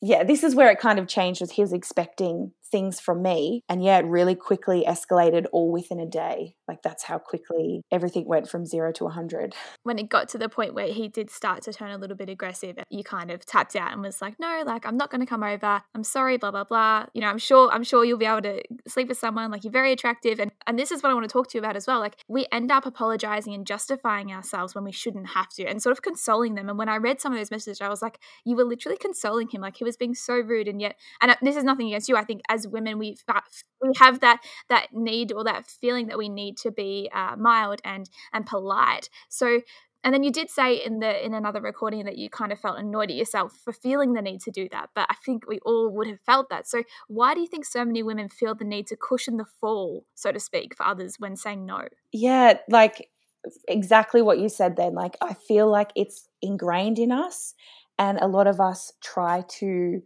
yeah 0.00 0.24
this 0.24 0.42
is 0.42 0.54
where 0.54 0.70
it 0.70 0.78
kind 0.78 0.98
of 0.98 1.06
changed 1.06 1.40
was 1.40 1.52
he 1.52 1.62
was 1.62 1.72
expecting 1.72 2.52
things 2.70 2.98
from 2.98 3.22
me 3.22 3.62
and 3.68 3.84
yeah 3.84 3.98
it 3.98 4.04
really 4.06 4.34
quickly 4.34 4.84
escalated 4.86 5.46
all 5.52 5.70
within 5.70 6.00
a 6.00 6.06
day 6.06 6.56
like 6.66 6.82
that's 6.82 7.04
how 7.04 7.18
quickly 7.18 7.82
everything 7.92 8.26
went 8.26 8.48
from 8.48 8.64
zero 8.64 8.90
to 8.90 9.04
100 9.04 9.54
When 9.82 9.98
it 9.98 10.08
got 10.08 10.28
to 10.30 10.38
the 10.38 10.48
point 10.48 10.74
where 10.74 10.88
he 10.88 11.08
did 11.08 11.30
start 11.30 11.62
to 11.62 11.72
turn 11.72 11.90
a 11.90 11.98
little 11.98 12.16
bit 12.16 12.28
aggressive, 12.28 12.76
you 12.90 13.04
kind 13.04 13.30
of 13.30 13.44
tapped 13.44 13.76
out 13.76 13.92
and 13.92 14.02
was 14.02 14.22
like, 14.22 14.38
"No, 14.38 14.62
like 14.64 14.86
I'm 14.86 14.96
not 14.96 15.10
going 15.10 15.20
to 15.20 15.26
come 15.26 15.42
over. 15.42 15.82
I'm 15.94 16.04
sorry, 16.04 16.36
blah 16.36 16.50
blah 16.50 16.64
blah. 16.64 17.06
You 17.12 17.20
know, 17.20 17.28
I'm 17.28 17.38
sure 17.38 17.70
I'm 17.70 17.84
sure 17.84 18.04
you'll 18.04 18.18
be 18.18 18.26
able 18.26 18.42
to 18.42 18.62
sleep 18.86 19.08
with 19.08 19.18
someone. 19.18 19.50
Like 19.50 19.64
you're 19.64 19.72
very 19.72 19.92
attractive." 19.92 20.40
And 20.40 20.50
and 20.66 20.78
this 20.78 20.90
is 20.90 21.02
what 21.02 21.10
I 21.10 21.14
want 21.14 21.24
to 21.28 21.32
talk 21.32 21.48
to 21.50 21.58
you 21.58 21.60
about 21.60 21.76
as 21.76 21.86
well. 21.86 22.00
Like 22.00 22.16
we 22.28 22.46
end 22.50 22.70
up 22.70 22.86
apologizing 22.86 23.54
and 23.54 23.66
justifying 23.66 24.32
ourselves 24.32 24.74
when 24.74 24.84
we 24.84 24.92
shouldn't 24.92 25.28
have 25.28 25.48
to, 25.50 25.64
and 25.66 25.82
sort 25.82 25.92
of 25.92 26.02
consoling 26.02 26.54
them. 26.54 26.68
And 26.68 26.78
when 26.78 26.88
I 26.88 26.96
read 26.96 27.20
some 27.20 27.32
of 27.32 27.38
those 27.38 27.50
messages, 27.50 27.80
I 27.80 27.88
was 27.88 28.02
like, 28.02 28.18
"You 28.44 28.56
were 28.56 28.64
literally 28.64 28.98
consoling 28.98 29.48
him. 29.48 29.60
Like 29.60 29.76
he 29.76 29.84
was 29.84 29.93
being 29.96 30.14
so 30.14 30.34
rude." 30.34 30.68
And 30.68 30.80
yet, 30.80 30.96
and 31.20 31.30
uh, 31.30 31.36
this 31.42 31.56
is 31.56 31.64
nothing 31.64 31.88
against 31.88 32.08
you. 32.08 32.16
I 32.16 32.24
think 32.24 32.42
as 32.48 32.66
women, 32.66 32.98
we 32.98 33.16
we 33.82 33.92
have 33.98 34.20
that 34.20 34.42
that 34.68 34.92
need 34.92 35.32
or 35.32 35.44
that 35.44 35.66
feeling 35.66 36.08
that 36.08 36.18
we 36.18 36.28
need 36.28 36.56
to 36.58 36.70
be 36.70 37.10
uh, 37.12 37.36
mild 37.36 37.80
and 37.84 38.08
and 38.32 38.46
polite. 38.46 39.08
So 39.28 39.60
and 40.02 40.12
then 40.12 40.22
you 40.22 40.30
did 40.30 40.50
say 40.50 40.74
in 40.74 41.00
the 41.00 41.24
in 41.24 41.32
another 41.32 41.60
recording 41.60 42.04
that 42.04 42.18
you 42.18 42.28
kind 42.28 42.52
of 42.52 42.60
felt 42.60 42.78
annoyed 42.78 43.10
at 43.10 43.16
yourself 43.16 43.58
for 43.64 43.72
feeling 43.72 44.12
the 44.12 44.20
need 44.20 44.40
to 44.42 44.50
do 44.50 44.68
that. 44.70 44.90
But 44.94 45.06
I 45.10 45.14
think 45.24 45.48
we 45.48 45.58
all 45.64 45.90
would 45.90 46.06
have 46.06 46.20
felt 46.20 46.50
that. 46.50 46.68
So 46.68 46.82
why 47.08 47.34
do 47.34 47.40
you 47.40 47.46
think 47.46 47.64
so 47.64 47.84
many 47.84 48.02
women 48.02 48.28
feel 48.28 48.54
the 48.54 48.64
need 48.64 48.86
to 48.88 48.96
cushion 48.96 49.38
the 49.38 49.46
fall, 49.60 50.04
so 50.14 50.30
to 50.30 50.38
speak, 50.38 50.76
for 50.76 50.84
others 50.84 51.16
when 51.18 51.36
saying 51.36 51.64
no? 51.64 51.88
yeah 52.14 52.54
like 52.68 53.10
exactly 53.68 54.22
what 54.22 54.38
you 54.38 54.48
said 54.48 54.76
then 54.76 54.94
like 54.94 55.16
i 55.20 55.34
feel 55.34 55.70
like 55.70 55.90
it's 55.94 56.28
ingrained 56.40 56.98
in 56.98 57.12
us 57.12 57.54
and 57.98 58.18
a 58.18 58.26
lot 58.26 58.46
of 58.46 58.60
us 58.60 58.92
try 59.02 59.42
to 59.48 60.00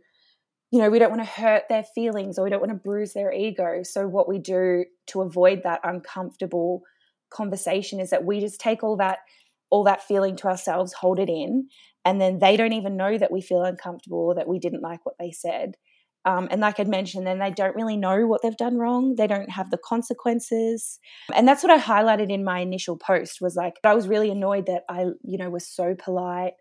you 0.70 0.78
know 0.78 0.90
we 0.90 0.98
don't 0.98 1.10
want 1.10 1.22
to 1.22 1.40
hurt 1.40 1.64
their 1.68 1.84
feelings 1.94 2.38
or 2.38 2.44
we 2.44 2.50
don't 2.50 2.60
want 2.60 2.72
to 2.72 2.78
bruise 2.78 3.12
their 3.12 3.32
ego 3.32 3.80
so 3.82 4.06
what 4.06 4.28
we 4.28 4.38
do 4.38 4.84
to 5.06 5.22
avoid 5.22 5.62
that 5.64 5.80
uncomfortable 5.84 6.82
conversation 7.30 8.00
is 8.00 8.10
that 8.10 8.24
we 8.24 8.40
just 8.40 8.60
take 8.60 8.82
all 8.82 8.96
that 8.96 9.18
all 9.70 9.84
that 9.84 10.02
feeling 10.02 10.36
to 10.36 10.48
ourselves 10.48 10.92
hold 10.92 11.18
it 11.18 11.28
in 11.28 11.68
and 12.04 12.20
then 12.20 12.38
they 12.38 12.56
don't 12.56 12.72
even 12.72 12.96
know 12.96 13.18
that 13.18 13.32
we 13.32 13.40
feel 13.40 13.62
uncomfortable 13.62 14.18
or 14.18 14.34
that 14.34 14.48
we 14.48 14.58
didn't 14.58 14.82
like 14.82 15.04
what 15.04 15.16
they 15.18 15.30
said 15.30 15.74
um, 16.24 16.48
and 16.50 16.60
like 16.60 16.78
I'd 16.78 16.88
mentioned, 16.88 17.26
then 17.26 17.38
they 17.38 17.50
don't 17.50 17.74
really 17.74 17.96
know 17.96 18.26
what 18.26 18.42
they've 18.42 18.56
done 18.56 18.76
wrong. 18.76 19.14
They 19.16 19.26
don't 19.26 19.50
have 19.50 19.70
the 19.70 19.78
consequences. 19.78 20.98
And 21.34 21.48
that's 21.48 21.62
what 21.62 21.72
I 21.72 21.78
highlighted 21.78 22.30
in 22.30 22.44
my 22.44 22.58
initial 22.58 22.98
post 22.98 23.40
was 23.40 23.56
like, 23.56 23.76
I 23.82 23.94
was 23.94 24.08
really 24.08 24.30
annoyed 24.30 24.66
that 24.66 24.82
I, 24.90 25.06
you 25.22 25.38
know, 25.38 25.48
was 25.48 25.66
so 25.66 25.94
polite 25.94 26.52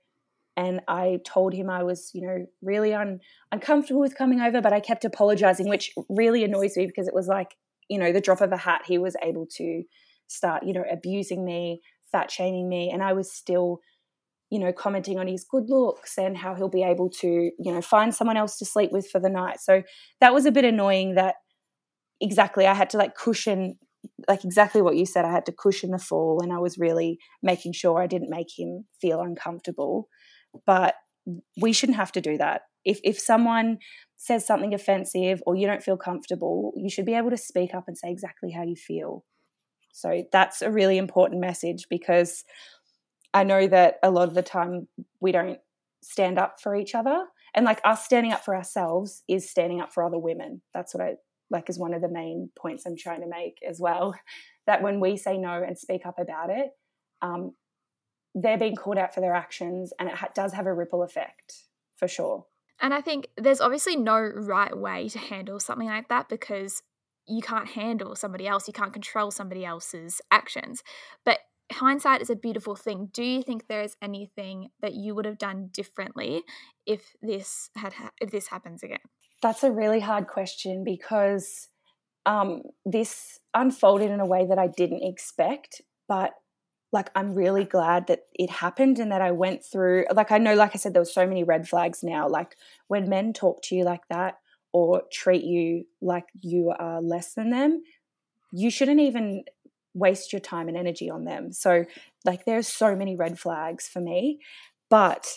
and 0.58 0.82
I 0.88 1.20
told 1.24 1.54
him 1.54 1.70
I 1.70 1.84
was, 1.84 2.10
you 2.16 2.26
know, 2.26 2.48
really 2.64 2.92
un- 2.92 3.20
uncomfortable 3.52 4.02
with 4.02 4.18
coming 4.18 4.42
over, 4.42 4.60
but 4.60 4.74
I 4.74 4.80
kept 4.80 5.06
apologizing, 5.06 5.70
which 5.70 5.94
really 6.10 6.44
annoys 6.44 6.76
me 6.76 6.88
because 6.88 7.08
it 7.08 7.14
was 7.14 7.28
like, 7.28 7.56
you 7.90 8.00
know, 8.00 8.12
the 8.12 8.20
drop 8.20 8.42
of 8.42 8.52
a 8.52 8.58
hat, 8.58 8.82
he 8.88 8.98
was 8.98 9.16
able 9.24 9.46
to 9.58 9.84
start, 10.26 10.64
you 10.66 10.74
know, 10.74 10.84
abusing 10.92 11.46
me, 11.46 11.82
fat 12.12 12.32
shaming 12.32 12.68
me, 12.68 12.90
and 12.92 13.04
I 13.04 13.14
was 13.14 13.32
still, 13.32 13.82
you 14.50 14.58
know, 14.58 14.74
commenting 14.74 15.20
on 15.20 15.28
his 15.28 15.46
good 15.50 15.70
looks 15.70 16.18
and 16.18 16.36
how 16.36 16.56
he'll 16.56 16.70
be 16.70 16.84
able 16.84 17.12
to, 17.22 17.28
you 17.28 17.72
know, 17.72 17.82
find 17.82 18.14
someone 18.14 18.36
else 18.36 18.58
to 18.58 18.66
sleep 18.66 18.92
with 18.92 19.08
for 19.08 19.20
the 19.20 19.30
night. 19.30 19.60
So 19.60 19.84
that 20.22 20.34
was 20.34 20.48
a 20.48 20.52
bit 20.52 20.66
annoying 20.66 21.14
that 21.16 21.36
exactly 22.20 22.66
I 22.66 22.74
had 22.74 22.90
to 22.92 22.98
like 22.98 23.14
cushion 23.16 23.78
like 24.28 24.44
exactly 24.44 24.82
what 24.82 24.96
you 24.96 25.06
said 25.06 25.26
I 25.26 25.32
had 25.32 25.46
to 25.48 25.52
cushion 25.52 25.92
the 25.92 26.00
fall 26.00 26.40
and 26.42 26.52
I 26.52 26.58
was 26.58 26.78
really 26.78 27.20
making 27.44 27.74
sure 27.74 28.02
I 28.02 28.08
didn't 28.08 28.30
make 28.30 28.48
him 28.58 28.86
feel 29.00 29.22
uncomfortable 29.22 30.08
but 30.66 30.96
we 31.62 31.74
shouldn't 31.74 31.98
have 31.98 32.12
to 32.14 32.22
do 32.22 32.38
that. 32.38 32.62
If 32.86 33.00
if 33.04 33.20
someone 33.20 33.80
says 34.16 34.46
something 34.46 34.74
offensive 34.74 35.42
or 35.46 35.56
you 35.56 35.68
don't 35.68 35.84
feel 35.84 35.98
comfortable 35.98 36.74
you 36.76 36.90
should 36.90 37.06
be 37.06 37.14
able 37.14 37.30
to 37.30 37.38
speak 37.38 37.76
up 37.76 37.84
and 37.88 37.98
say 37.98 38.10
exactly 38.10 38.52
how 38.52 38.64
you 38.64 38.76
feel. 38.76 39.24
So 39.94 40.24
that's 40.32 40.62
a 40.62 40.72
really 40.72 40.98
important 40.98 41.42
message 41.42 41.88
because 41.90 42.44
I 43.34 43.44
know 43.44 43.68
that 43.68 43.96
a 44.04 44.12
lot 44.12 44.28
of 44.28 44.34
the 44.34 44.44
time 44.44 44.88
we 45.20 45.32
don't 45.32 45.60
stand 46.04 46.40
up 46.40 46.60
for 46.62 46.76
each 46.76 46.96
other. 46.96 47.26
And 47.54 47.66
like 47.66 47.82
us 47.84 48.06
standing 48.06 48.32
up 48.32 48.44
for 48.46 48.56
ourselves 48.56 49.24
is 49.28 49.50
standing 49.50 49.82
up 49.82 49.92
for 49.92 50.04
other 50.04 50.20
women. 50.20 50.62
That's 50.74 50.94
what 50.94 51.04
I 51.04 51.16
like 51.50 51.70
is 51.70 51.80
one 51.80 51.94
of 51.94 52.02
the 52.02 52.10
main 52.10 52.50
points 52.60 52.86
I'm 52.86 52.98
trying 52.98 53.22
to 53.22 53.28
make 53.28 53.58
as 53.68 53.80
well. 53.80 54.16
That 54.68 54.82
when 54.82 55.00
we 55.00 55.16
say 55.16 55.38
no 55.38 55.64
and 55.64 55.80
speak 55.80 56.06
up 56.06 56.20
about 56.20 56.50
it, 56.50 56.72
um, 57.22 57.54
they're 58.42 58.58
being 58.58 58.76
called 58.76 58.98
out 58.98 59.14
for 59.14 59.22
their 59.22 59.34
actions, 59.34 59.92
and 60.00 60.10
it 60.10 60.16
ha- 60.16 60.30
does 60.34 60.54
have 60.54 60.68
a 60.68 60.74
ripple 60.74 61.04
effect 61.04 61.64
for 61.96 62.08
sure. 62.08 62.46
And 62.80 62.94
I 62.94 63.02
think 63.02 63.28
there's 63.38 63.62
obviously 63.62 63.96
no 63.96 64.20
right 64.20 64.78
way 64.78 65.10
to 65.10 65.18
handle 65.18 65.60
something 65.60 65.88
like 65.88 66.10
that 66.10 66.30
because 66.30 66.84
you 67.28 67.42
can't 67.42 67.70
handle 67.70 68.16
somebody 68.16 68.48
else, 68.48 68.68
you 68.68 68.74
can't 68.74 68.94
control 68.94 69.32
somebody 69.32 69.66
else's 69.66 70.22
actions. 70.32 70.84
But 71.26 71.40
hindsight 71.72 72.22
is 72.22 72.30
a 72.30 72.36
beautiful 72.36 72.76
thing. 72.76 73.10
Do 73.12 73.24
you 73.24 73.42
think 73.42 73.68
there 73.68 73.82
is 73.82 73.98
anything 74.02 74.70
that 74.82 74.94
you 74.94 75.16
would 75.16 75.26
have 75.26 75.40
done 75.40 75.70
differently 75.74 76.44
if 76.86 77.16
this 77.22 77.70
had 77.76 77.94
ha- 77.94 78.12
if 78.22 78.30
this 78.30 78.48
happens 78.48 78.84
again? 78.84 79.00
That's 79.42 79.64
a 79.64 79.72
really 79.72 80.00
hard 80.00 80.28
question 80.28 80.84
because 80.84 81.70
um, 82.26 82.62
this 82.86 83.40
unfolded 83.54 84.12
in 84.12 84.20
a 84.20 84.26
way 84.26 84.46
that 84.48 84.60
I 84.60 84.68
didn't 84.68 85.04
expect, 85.04 85.82
but 86.08 86.32
like 86.92 87.10
I'm 87.16 87.34
really 87.34 87.66
glad 87.66 88.08
that 88.08 88.22
it 88.34 88.50
happened 88.50 89.00
and 89.00 89.12
that 89.12 89.22
I 89.22 89.32
went 89.32 89.64
through 89.64 90.06
like 90.14 90.32
I 90.32 90.38
know 90.38 90.56
like 90.56 90.72
I 90.74 90.78
said 90.78 90.94
there 90.94 91.02
was 91.02 91.14
so 91.14 91.28
many 91.28 91.44
red 91.44 91.68
flags 91.68 92.04
now. 92.04 92.28
Like 92.28 92.56
when 92.88 93.10
men 93.10 93.34
talk 93.34 93.62
to 93.64 93.76
you 93.76 93.84
like 93.84 94.08
that 94.10 94.40
or 94.72 95.04
treat 95.12 95.44
you 95.44 95.86
like 96.02 96.26
you 96.42 96.74
are 96.78 97.02
less 97.02 97.34
than 97.34 97.50
them 97.50 97.82
you 98.52 98.70
shouldn't 98.70 99.00
even 99.00 99.44
waste 99.94 100.32
your 100.32 100.40
time 100.40 100.68
and 100.68 100.78
energy 100.78 101.10
on 101.10 101.26
them. 101.26 101.52
So 101.52 101.86
like 102.26 102.46
there's 102.46 102.68
so 102.68 102.96
many 102.96 103.16
red 103.16 103.40
flags 103.40 103.88
for 103.88 104.00
me. 104.00 104.40
But 104.90 105.28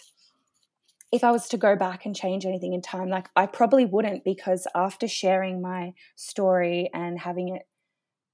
if 1.13 1.25
I 1.25 1.33
was 1.33 1.49
to 1.49 1.57
go 1.57 1.75
back 1.75 2.07
and 2.07 2.15
change 2.15 2.47
anything 2.47 2.73
in 2.73 2.83
time, 2.83 3.09
like 3.09 3.29
I 3.35 3.47
probably 3.47 3.85
wouldn't 3.85 4.23
because 4.25 4.67
after 4.75 5.09
sharing 5.09 5.61
my 5.61 5.95
story 6.15 6.91
and 6.95 7.19
having 7.19 7.57
it 7.57 7.63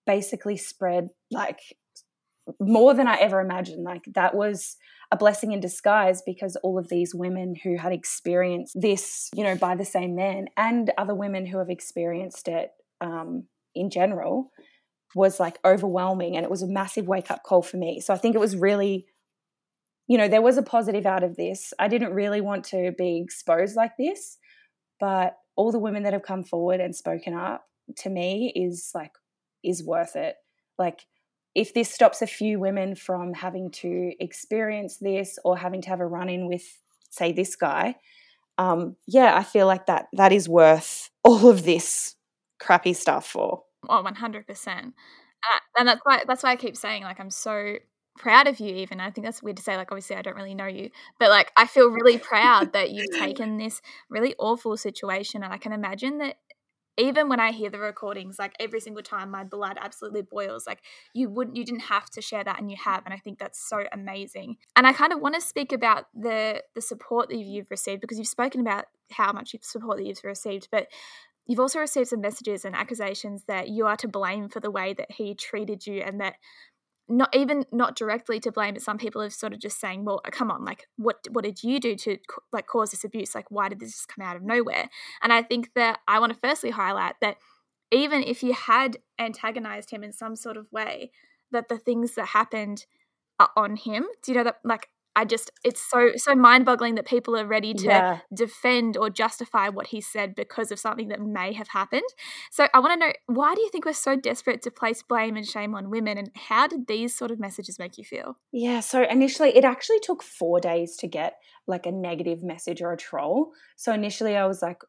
basically 0.04 0.56
spread 0.56 1.08
like 1.30 1.76
more 2.60 2.94
than 2.94 3.06
I 3.06 3.16
ever 3.16 3.40
imagined, 3.40 3.84
like 3.84 4.04
that 4.14 4.34
was 4.34 4.76
a 5.12 5.16
blessing 5.16 5.52
in 5.52 5.60
disguise 5.60 6.22
because 6.24 6.56
all 6.56 6.78
of 6.78 6.88
these 6.88 7.14
women 7.14 7.54
who 7.62 7.76
had 7.76 7.92
experienced 7.92 8.80
this, 8.80 9.30
you 9.34 9.44
know, 9.44 9.56
by 9.56 9.76
the 9.76 9.84
same 9.84 10.14
man 10.14 10.46
and 10.56 10.90
other 10.98 11.14
women 11.14 11.46
who 11.46 11.58
have 11.58 11.70
experienced 11.70 12.48
it 12.48 12.70
um, 13.00 13.44
in 13.74 13.90
general 13.90 14.50
was 15.14 15.38
like 15.38 15.58
overwhelming 15.64 16.36
and 16.36 16.44
it 16.44 16.50
was 16.50 16.62
a 16.62 16.66
massive 16.66 17.06
wake 17.06 17.30
up 17.30 17.42
call 17.42 17.62
for 17.62 17.76
me. 17.76 18.00
So 18.00 18.12
I 18.12 18.18
think 18.18 18.34
it 18.34 18.40
was 18.40 18.56
really 18.56 19.06
you 20.08 20.18
know, 20.18 20.28
there 20.28 20.42
was 20.42 20.56
a 20.56 20.62
positive 20.62 21.04
out 21.04 21.24
of 21.24 21.36
this. 21.36 21.72
I 21.78 21.88
didn't 21.88 22.14
really 22.14 22.40
want 22.40 22.64
to 22.66 22.92
be 22.96 23.20
exposed 23.20 23.74
like 23.74 23.96
this, 23.98 24.38
but 25.00 25.36
all 25.56 25.72
the 25.72 25.78
women 25.78 26.04
that 26.04 26.12
have 26.12 26.22
come 26.22 26.44
forward 26.44 26.80
and 26.80 26.94
spoken 26.94 27.34
up 27.34 27.64
to 27.98 28.10
me 28.10 28.52
is 28.54 28.90
like 28.94 29.12
is 29.64 29.82
worth 29.84 30.14
it. 30.14 30.36
Like 30.78 31.06
if 31.56 31.72
this 31.72 31.90
stops 31.90 32.20
a 32.20 32.26
few 32.26 32.60
women 32.60 32.94
from 32.94 33.32
having 33.32 33.70
to 33.70 34.12
experience 34.20 34.98
this 34.98 35.38
or 35.42 35.56
having 35.56 35.80
to 35.80 35.88
have 35.88 36.00
a 36.00 36.06
run 36.06 36.28
in 36.28 36.46
with 36.48 36.62
say 37.08 37.32
this 37.32 37.56
guy, 37.56 37.96
um, 38.58 38.94
yeah, 39.06 39.34
I 39.34 39.42
feel 39.42 39.66
like 39.66 39.86
that 39.86 40.08
that 40.12 40.32
is 40.32 40.50
worth 40.50 41.10
all 41.24 41.48
of 41.48 41.64
this 41.64 42.14
crappy 42.60 42.92
stuff 42.92 43.26
for. 43.26 43.62
Oh, 43.88 44.04
100%. 44.04 44.44
Uh, 44.68 44.90
and 45.78 45.88
that's 45.88 46.00
why 46.04 46.24
that's 46.28 46.42
why 46.42 46.50
I 46.50 46.56
keep 46.56 46.76
saying 46.76 47.04
like 47.04 47.18
I'm 47.18 47.30
so 47.30 47.76
proud 48.18 48.46
of 48.46 48.58
you 48.60 48.74
even 48.74 48.98
i 48.98 49.10
think 49.10 49.26
that's 49.26 49.42
weird 49.42 49.58
to 49.58 49.62
say 49.62 49.76
like 49.76 49.92
obviously 49.92 50.16
i 50.16 50.22
don't 50.22 50.36
really 50.36 50.54
know 50.54 50.66
you 50.66 50.90
but 51.20 51.28
like 51.28 51.52
i 51.56 51.66
feel 51.66 51.90
really 51.90 52.16
proud 52.16 52.72
that 52.72 52.90
you've 52.90 53.10
taken 53.18 53.58
this 53.58 53.82
really 54.08 54.34
awful 54.38 54.74
situation 54.74 55.42
and 55.42 55.52
i 55.52 55.58
can 55.58 55.72
imagine 55.72 56.16
that 56.18 56.36
even 56.96 57.28
when 57.28 57.40
i 57.40 57.52
hear 57.52 57.70
the 57.70 57.78
recordings 57.78 58.38
like 58.38 58.54
every 58.58 58.80
single 58.80 59.02
time 59.02 59.30
my 59.30 59.44
blood 59.44 59.78
absolutely 59.80 60.22
boils 60.22 60.66
like 60.66 60.80
you 61.14 61.28
wouldn't 61.28 61.56
you 61.56 61.64
didn't 61.64 61.80
have 61.80 62.08
to 62.10 62.20
share 62.20 62.44
that 62.44 62.58
and 62.58 62.70
you 62.70 62.76
have 62.82 63.02
and 63.04 63.14
i 63.14 63.18
think 63.18 63.38
that's 63.38 63.68
so 63.68 63.84
amazing. 63.92 64.56
And 64.74 64.86
i 64.86 64.92
kind 64.92 65.12
of 65.12 65.20
want 65.20 65.34
to 65.34 65.40
speak 65.40 65.72
about 65.72 66.06
the 66.14 66.62
the 66.74 66.80
support 66.80 67.28
that 67.28 67.38
you've 67.38 67.70
received 67.70 68.00
because 68.00 68.18
you've 68.18 68.26
spoken 68.26 68.60
about 68.60 68.86
how 69.10 69.32
much 69.32 69.54
support 69.62 69.98
that 69.98 70.06
you've 70.06 70.24
received 70.24 70.68
but 70.70 70.88
you've 71.46 71.60
also 71.60 71.78
received 71.78 72.08
some 72.08 72.20
messages 72.20 72.64
and 72.64 72.74
accusations 72.74 73.44
that 73.46 73.68
you 73.68 73.86
are 73.86 73.96
to 73.96 74.08
blame 74.08 74.48
for 74.48 74.60
the 74.60 74.70
way 74.70 74.92
that 74.94 75.12
he 75.12 75.34
treated 75.34 75.86
you 75.86 76.00
and 76.00 76.20
that 76.20 76.34
not 77.08 77.34
even 77.34 77.64
not 77.70 77.94
directly 77.94 78.40
to 78.40 78.50
blame 78.50 78.74
but 78.74 78.82
some 78.82 78.98
people 78.98 79.22
have 79.22 79.32
sort 79.32 79.52
of 79.52 79.60
just 79.60 79.80
saying 79.80 80.04
well 80.04 80.20
uh, 80.24 80.30
come 80.30 80.50
on 80.50 80.64
like 80.64 80.88
what 80.96 81.26
what 81.30 81.44
did 81.44 81.62
you 81.62 81.78
do 81.78 81.94
to 81.94 82.18
like 82.52 82.66
cause 82.66 82.90
this 82.90 83.04
abuse? 83.04 83.34
Like 83.34 83.50
why 83.50 83.68
did 83.68 83.80
this 83.80 83.92
just 83.92 84.08
come 84.08 84.26
out 84.26 84.36
of 84.36 84.42
nowhere? 84.42 84.88
And 85.22 85.32
i 85.32 85.42
think 85.42 85.70
that 85.74 86.00
i 86.08 86.18
want 86.18 86.32
to 86.32 86.38
firstly 86.38 86.70
highlight 86.70 87.14
that 87.20 87.36
even 87.92 88.22
if 88.22 88.42
you 88.42 88.52
had 88.52 88.98
antagonized 89.18 89.90
him 89.90 90.02
in 90.02 90.12
some 90.12 90.34
sort 90.34 90.56
of 90.56 90.66
way 90.72 91.12
that 91.52 91.68
the 91.68 91.78
things 91.78 92.14
that 92.14 92.26
happened 92.26 92.86
are 93.38 93.50
on 93.56 93.76
him. 93.76 94.06
Do 94.22 94.32
you 94.32 94.38
know 94.38 94.44
that 94.44 94.60
like 94.64 94.88
I 95.16 95.24
just 95.24 95.50
it's 95.64 95.80
so 95.82 96.10
so 96.16 96.34
mind-boggling 96.34 96.94
that 96.96 97.06
people 97.06 97.36
are 97.36 97.46
ready 97.46 97.74
to 97.74 97.84
Yeah. 97.84 98.20
defend 98.34 98.96
or 98.96 99.10
justify 99.10 99.68
what 99.70 99.88
he 99.88 100.00
said 100.00 100.34
because 100.36 100.70
of 100.70 100.78
something 100.78 101.08
that 101.08 101.20
may 101.20 101.52
have 101.54 101.68
happened. 101.68 102.08
So 102.50 102.68
I 102.74 102.78
want 102.80 102.92
to 103.00 103.06
know 103.06 103.12
why 103.26 103.54
do 103.54 103.62
you 103.62 103.70
think 103.70 103.84
we're 103.86 103.92
so 103.94 104.14
desperate 104.16 104.62
to 104.62 104.70
place 104.70 105.02
blame 105.02 105.36
and 105.36 105.46
shame 105.46 105.74
on 105.74 105.90
women 105.90 106.18
and 106.18 106.30
how 106.36 106.68
did 106.68 106.86
these 106.86 107.16
sort 107.16 107.30
of 107.30 107.40
messages 107.40 107.78
make 107.78 107.98
you 107.98 108.04
feel? 108.04 108.36
Yeah, 108.52 108.80
so 108.80 109.02
initially 109.02 109.56
it 109.56 109.64
actually 109.64 110.00
took 110.00 110.22
four 110.22 110.60
days 110.60 110.96
to 110.98 111.06
get 111.08 111.34
like 111.66 111.86
a 111.86 111.92
negative 111.92 112.42
message 112.42 112.80
or 112.80 112.92
a 112.92 112.96
troll. 112.96 113.52
So 113.76 113.92
initially 113.92 114.36
I 114.36 114.46
was 114.46 114.62
like, 114.62 114.80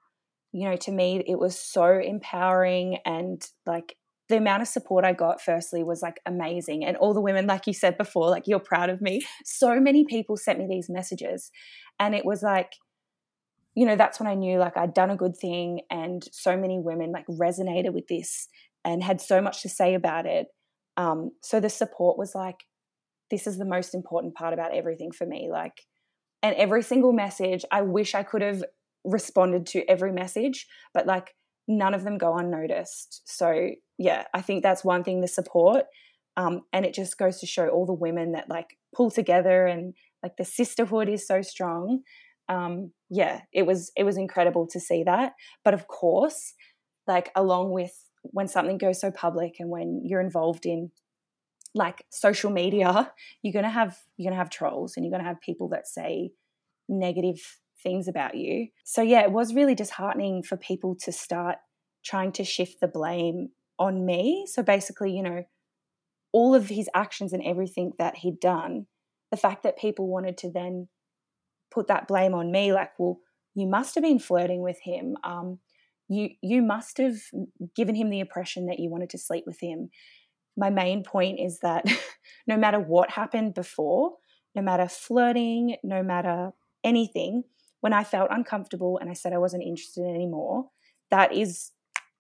you 0.51 0.69
know, 0.69 0.75
to 0.77 0.91
me 0.91 1.24
it 1.27 1.39
was 1.39 1.57
so 1.60 2.00
empowering 2.00 3.00
and 3.05 3.46
like 3.65 3.98
the 4.29 4.38
amount 4.38 4.62
of 4.62 4.67
support 4.67 5.05
I 5.05 5.13
got 5.13 5.41
firstly 5.41 5.84
was 5.84 6.01
like 6.01 6.19
amazing. 6.25 6.84
And 6.86 6.98
all 6.98 7.13
the 7.13 7.22
women, 7.22 7.48
like 7.48 7.67
you 7.67 7.74
said 7.74 7.98
before, 7.98 8.29
like 8.29 8.48
you're 8.48 8.60
proud 8.60 8.89
of 8.89 9.01
me. 9.01 9.25
So 9.46 9.79
many 9.79 10.03
people 10.05 10.36
sent 10.38 10.60
me 10.60 10.67
these 10.69 10.89
messages. 10.89 11.51
And 12.00 12.13
it 12.13 12.25
was 12.25 12.43
like, 12.43 12.74
you 13.75 13.86
know, 13.86 13.96
that's 13.96 14.19
when 14.19 14.27
I 14.27 14.34
knew 14.34 14.57
like 14.57 14.75
I'd 14.75 14.93
done 14.93 15.12
a 15.12 15.15
good 15.15 15.38
thing 15.38 15.81
and 15.89 16.27
so 16.31 16.57
many 16.57 16.79
women 16.79 17.12
like 17.12 17.27
resonated 17.27 17.93
with 17.93 18.07
this 18.07 18.48
and 18.84 19.03
had 19.03 19.22
so 19.22 19.41
much 19.41 19.62
to 19.62 19.69
say 19.69 19.93
about 19.93 20.25
it. 20.25 20.48
Um, 20.98 21.31
so 21.41 21.60
the 21.60 21.69
support 21.69 22.17
was 22.17 22.34
like, 22.34 22.57
this 23.29 23.46
is 23.46 23.57
the 23.57 23.65
most 23.65 23.93
important 23.93 24.36
part 24.36 24.53
about 24.53 24.74
everything 24.74 25.12
for 25.12 25.25
me. 25.27 25.50
Like, 25.51 25.84
and 26.41 26.55
every 26.55 26.81
single 26.81 27.13
message, 27.13 27.65
I 27.72 27.81
wish 27.81 28.15
I 28.15 28.24
could 28.24 28.41
have 28.41 28.63
responded 29.03 29.65
to 29.67 29.89
every 29.89 30.12
message, 30.12 30.67
but 30.93 31.05
like 31.05 31.34
none 31.67 31.93
of 31.93 32.03
them 32.03 32.17
go 32.17 32.38
unnoticed. 32.38 33.21
So 33.25 33.71
yeah, 33.97 34.25
I 34.33 34.41
think 34.41 34.63
that's 34.63 34.83
one 34.83 35.03
thing 35.03 35.21
the 35.21 35.27
support. 35.27 35.86
Um, 36.38 36.62
and 36.71 36.86
it 36.86 36.93
just 36.93 37.17
goes 37.17 37.39
to 37.39 37.47
show 37.47 37.67
all 37.67 37.86
the 37.86 37.93
women 37.93 38.33
that 38.33 38.50
like 38.50 38.77
pull 38.95 39.09
together 39.09 39.65
and 39.65 39.93
like 40.21 40.38
the 40.38 40.45
sisterhood 40.45 41.09
is 41.09 41.27
so 41.27 41.41
strong. 41.41 42.01
Um, 42.47 42.91
yeah, 43.09 43.41
it 43.51 43.65
was 43.65 43.91
it 43.97 44.03
was 44.03 44.17
incredible 44.17 44.67
to 44.67 44.79
see 44.79 45.03
that. 45.03 45.33
But 45.65 45.74
of 45.74 45.88
course, 45.88 46.53
like 47.07 47.31
along 47.36 47.71
with 47.71 47.91
when 48.24 48.47
something 48.47 48.77
goes 48.77 49.01
so 49.01 49.12
public 49.12 49.55
and 49.59 49.69
when 49.69 50.01
you're 50.03 50.21
involved 50.21 50.65
in 50.65 50.91
like 51.74 52.05
social 52.09 52.51
media, 52.51 53.12
you're 53.41 53.53
gonna 53.53 53.69
have 53.69 53.97
you're 54.15 54.29
gonna 54.29 54.39
have 54.39 54.50
trolls 54.50 54.95
and 54.95 55.05
you're 55.05 55.12
gonna 55.12 55.27
have 55.27 55.41
people 55.41 55.69
that 55.69 55.88
say 55.88 56.31
negative 56.88 57.41
things 57.81 58.07
about 58.07 58.36
you. 58.36 58.67
So 58.84 59.01
yeah, 59.01 59.22
it 59.22 59.31
was 59.31 59.53
really 59.53 59.75
disheartening 59.75 60.43
for 60.43 60.57
people 60.57 60.96
to 61.03 61.12
start 61.12 61.57
trying 62.03 62.31
to 62.34 62.43
shift 62.43 62.79
the 62.79 62.88
blame 62.88 63.50
on 63.79 64.05
me. 64.05 64.46
So 64.50 64.63
basically, 64.63 65.15
you 65.15 65.24
know, 65.24 65.43
all 66.31 66.55
of 66.55 66.69
his 66.69 66.89
actions 66.93 67.34
and 67.34 67.43
everything 67.43 67.93
that 68.00 68.17
he'd 68.17 68.39
done, 68.39 68.88
the 69.31 69.38
fact 69.38 69.63
that 69.63 69.77
people 69.77 70.07
wanted 70.07 70.38
to 70.39 70.51
then 70.51 70.88
put 71.72 71.88
that 71.88 72.07
blame 72.07 72.34
on 72.34 72.51
me 72.51 72.74
like 72.74 72.91
well 72.98 73.19
you 73.53 73.67
must 73.67 73.96
have 73.96 74.03
been 74.03 74.19
flirting 74.19 74.62
with 74.62 74.79
him 74.84 75.17
um, 75.24 75.60
you 76.07 76.29
you 76.41 76.62
must 76.62 76.98
have 76.98 77.17
given 77.75 77.96
him 77.96 78.10
the 78.10 78.19
impression 78.19 78.67
that 78.67 78.79
you 78.79 78.89
wanted 78.89 79.10
to 79.10 79.17
sleep 79.17 79.43
with 79.46 79.60
him 79.60 79.89
my 80.55 80.69
main 80.69 81.03
point 81.03 81.39
is 81.39 81.60
that 81.60 81.86
no 82.48 82.57
matter 82.57 82.79
what 82.79 83.12
happened 83.12 83.53
before 83.53 84.13
no 84.55 84.62
matter 84.62 84.88
flirting 84.88 85.75
no 85.84 86.01
matter 86.01 86.51
anything 86.84 87.43
when 87.88 87.94
i 87.94 88.03
felt 88.03 88.27
uncomfortable 88.32 88.98
and 89.00 89.10
i 89.10 89.13
said 89.13 89.34
i 89.34 89.38
wasn't 89.38 89.63
interested 89.63 90.06
anymore 90.06 90.65
that 91.10 91.34
is 91.34 91.72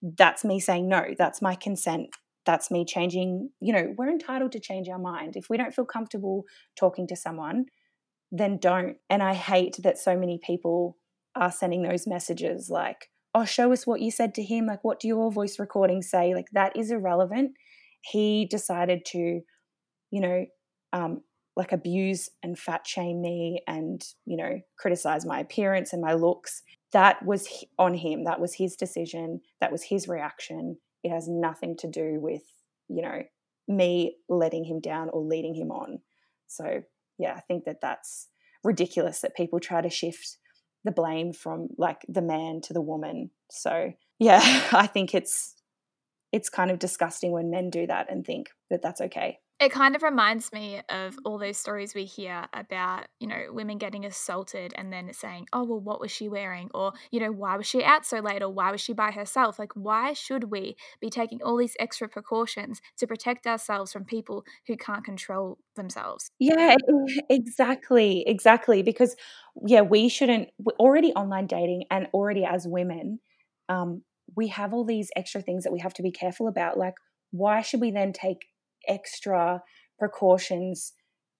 that's 0.01 0.45
me 0.45 0.59
saying 0.59 0.87
no. 0.87 1.03
That's 1.17 1.41
my 1.41 1.55
consent. 1.55 2.09
That's 2.45 2.71
me 2.71 2.85
changing 2.85 3.49
you 3.59 3.73
know 3.73 3.93
we're 3.97 4.09
entitled 4.09 4.53
to 4.53 4.59
change 4.59 4.87
our 4.87 4.99
mind. 4.99 5.35
If 5.35 5.49
we 5.49 5.57
don't 5.57 5.73
feel 5.73 5.85
comfortable 5.85 6.43
talking 6.77 7.07
to 7.07 7.15
someone 7.15 7.65
then 8.31 8.57
don't. 8.57 8.97
And 9.09 9.23
i 9.23 9.33
hate 9.33 9.77
that 9.83 9.97
so 9.97 10.17
many 10.17 10.39
people 10.41 10.97
are 11.35 11.51
sending 11.51 11.83
those 11.83 12.07
messages 12.07 12.69
like 12.69 13.09
oh 13.35 13.45
show 13.45 13.71
us 13.73 13.85
what 13.85 14.01
you 14.01 14.11
said 14.11 14.33
to 14.35 14.43
him. 14.43 14.65
Like 14.65 14.83
what 14.83 14.99
do 14.99 15.07
your 15.07 15.31
voice 15.31 15.59
recordings 15.59 16.09
say? 16.09 16.33
Like 16.33 16.47
that 16.53 16.75
is 16.77 16.91
irrelevant. 16.91 17.51
He 18.01 18.47
decided 18.49 19.03
to 19.07 19.41
you 20.11 20.21
know 20.21 20.45
um 20.93 21.21
like 21.57 21.71
abuse 21.71 22.29
and 22.43 22.57
fat 22.57 22.85
shame 22.85 23.19
me 23.19 23.61
and 23.67 24.01
you 24.25 24.37
know 24.37 24.61
criticize 24.77 25.25
my 25.25 25.39
appearance 25.39 25.91
and 25.91 26.01
my 26.01 26.13
looks. 26.13 26.61
That 26.93 27.25
was 27.25 27.65
on 27.77 27.95
him. 27.95 28.23
That 28.23 28.39
was 28.39 28.53
his 28.53 28.75
decision. 28.75 29.41
That 29.59 29.71
was 29.71 29.83
his 29.83 30.07
reaction. 30.07 30.77
It 31.03 31.09
has 31.09 31.27
nothing 31.27 31.75
to 31.79 31.87
do 31.89 32.19
with 32.21 32.43
you 32.87 33.01
know 33.01 33.23
me 33.67 34.15
letting 34.29 34.63
him 34.63 34.79
down 34.79 35.09
or 35.09 35.21
leading 35.21 35.55
him 35.55 35.71
on. 35.71 35.99
So 36.47 36.83
yeah 37.17 37.33
i 37.35 37.39
think 37.41 37.65
that 37.65 37.81
that's 37.81 38.27
ridiculous 38.63 39.21
that 39.21 39.35
people 39.35 39.59
try 39.59 39.81
to 39.81 39.89
shift 39.89 40.37
the 40.83 40.91
blame 40.91 41.33
from 41.33 41.67
like 41.77 42.01
the 42.07 42.21
man 42.21 42.61
to 42.61 42.73
the 42.73 42.81
woman. 42.81 43.31
So 43.49 43.93
yeah 44.19 44.41
i 44.71 44.87
think 44.87 45.15
it's 45.15 45.55
it's 46.31 46.49
kind 46.49 46.69
of 46.69 46.79
disgusting 46.79 47.31
when 47.31 47.49
men 47.49 47.69
do 47.69 47.87
that 47.87 48.11
and 48.11 48.25
think 48.25 48.49
that 48.69 48.81
that's 48.81 49.01
okay 49.01 49.39
It 49.59 49.71
kind 49.71 49.95
of 49.95 50.03
reminds 50.03 50.53
me 50.53 50.81
of 50.87 51.17
all 51.25 51.39
those 51.39 51.57
stories 51.57 51.95
we 51.95 52.05
hear 52.05 52.45
about, 52.53 53.07
you 53.19 53.25
know, 53.25 53.45
women 53.49 53.79
getting 53.79 54.05
assaulted 54.05 54.71
and 54.77 54.93
then 54.93 55.11
saying, 55.13 55.47
oh, 55.51 55.63
well, 55.63 55.79
what 55.79 55.99
was 55.99 56.11
she 56.11 56.29
wearing? 56.29 56.69
Or, 56.75 56.93
you 57.09 57.19
know, 57.19 57.31
why 57.31 57.57
was 57.57 57.65
she 57.65 57.83
out 57.83 58.05
so 58.05 58.19
late? 58.19 58.43
Or 58.43 58.49
why 58.49 58.71
was 58.71 58.81
she 58.81 58.93
by 58.93 59.09
herself? 59.09 59.57
Like, 59.57 59.71
why 59.73 60.13
should 60.13 60.51
we 60.51 60.75
be 61.01 61.09
taking 61.09 61.41
all 61.41 61.57
these 61.57 61.75
extra 61.79 62.07
precautions 62.07 62.81
to 62.97 63.07
protect 63.07 63.47
ourselves 63.47 63.91
from 63.91 64.05
people 64.05 64.43
who 64.67 64.77
can't 64.77 65.03
control 65.03 65.57
themselves? 65.75 66.29
Yeah, 66.37 66.75
exactly, 67.27 68.23
exactly. 68.27 68.83
Because 68.83 69.15
yeah, 69.65 69.81
we 69.81 70.07
shouldn't. 70.07 70.49
Already 70.79 71.13
online 71.13 71.47
dating, 71.47 71.85
and 71.89 72.07
already 72.13 72.45
as 72.45 72.67
women, 72.67 73.19
um, 73.69 74.03
we 74.35 74.49
have 74.49 74.71
all 74.71 74.85
these 74.85 75.09
extra 75.15 75.41
things 75.41 75.63
that 75.63 75.73
we 75.73 75.79
have 75.79 75.95
to 75.95 76.03
be 76.03 76.11
careful 76.11 76.47
about. 76.47 76.77
Like, 76.77 76.93
why 77.31 77.61
should 77.61 77.81
we 77.81 77.89
then 77.89 78.13
take 78.13 78.45
extra 78.87 79.61
precautions 79.99 80.93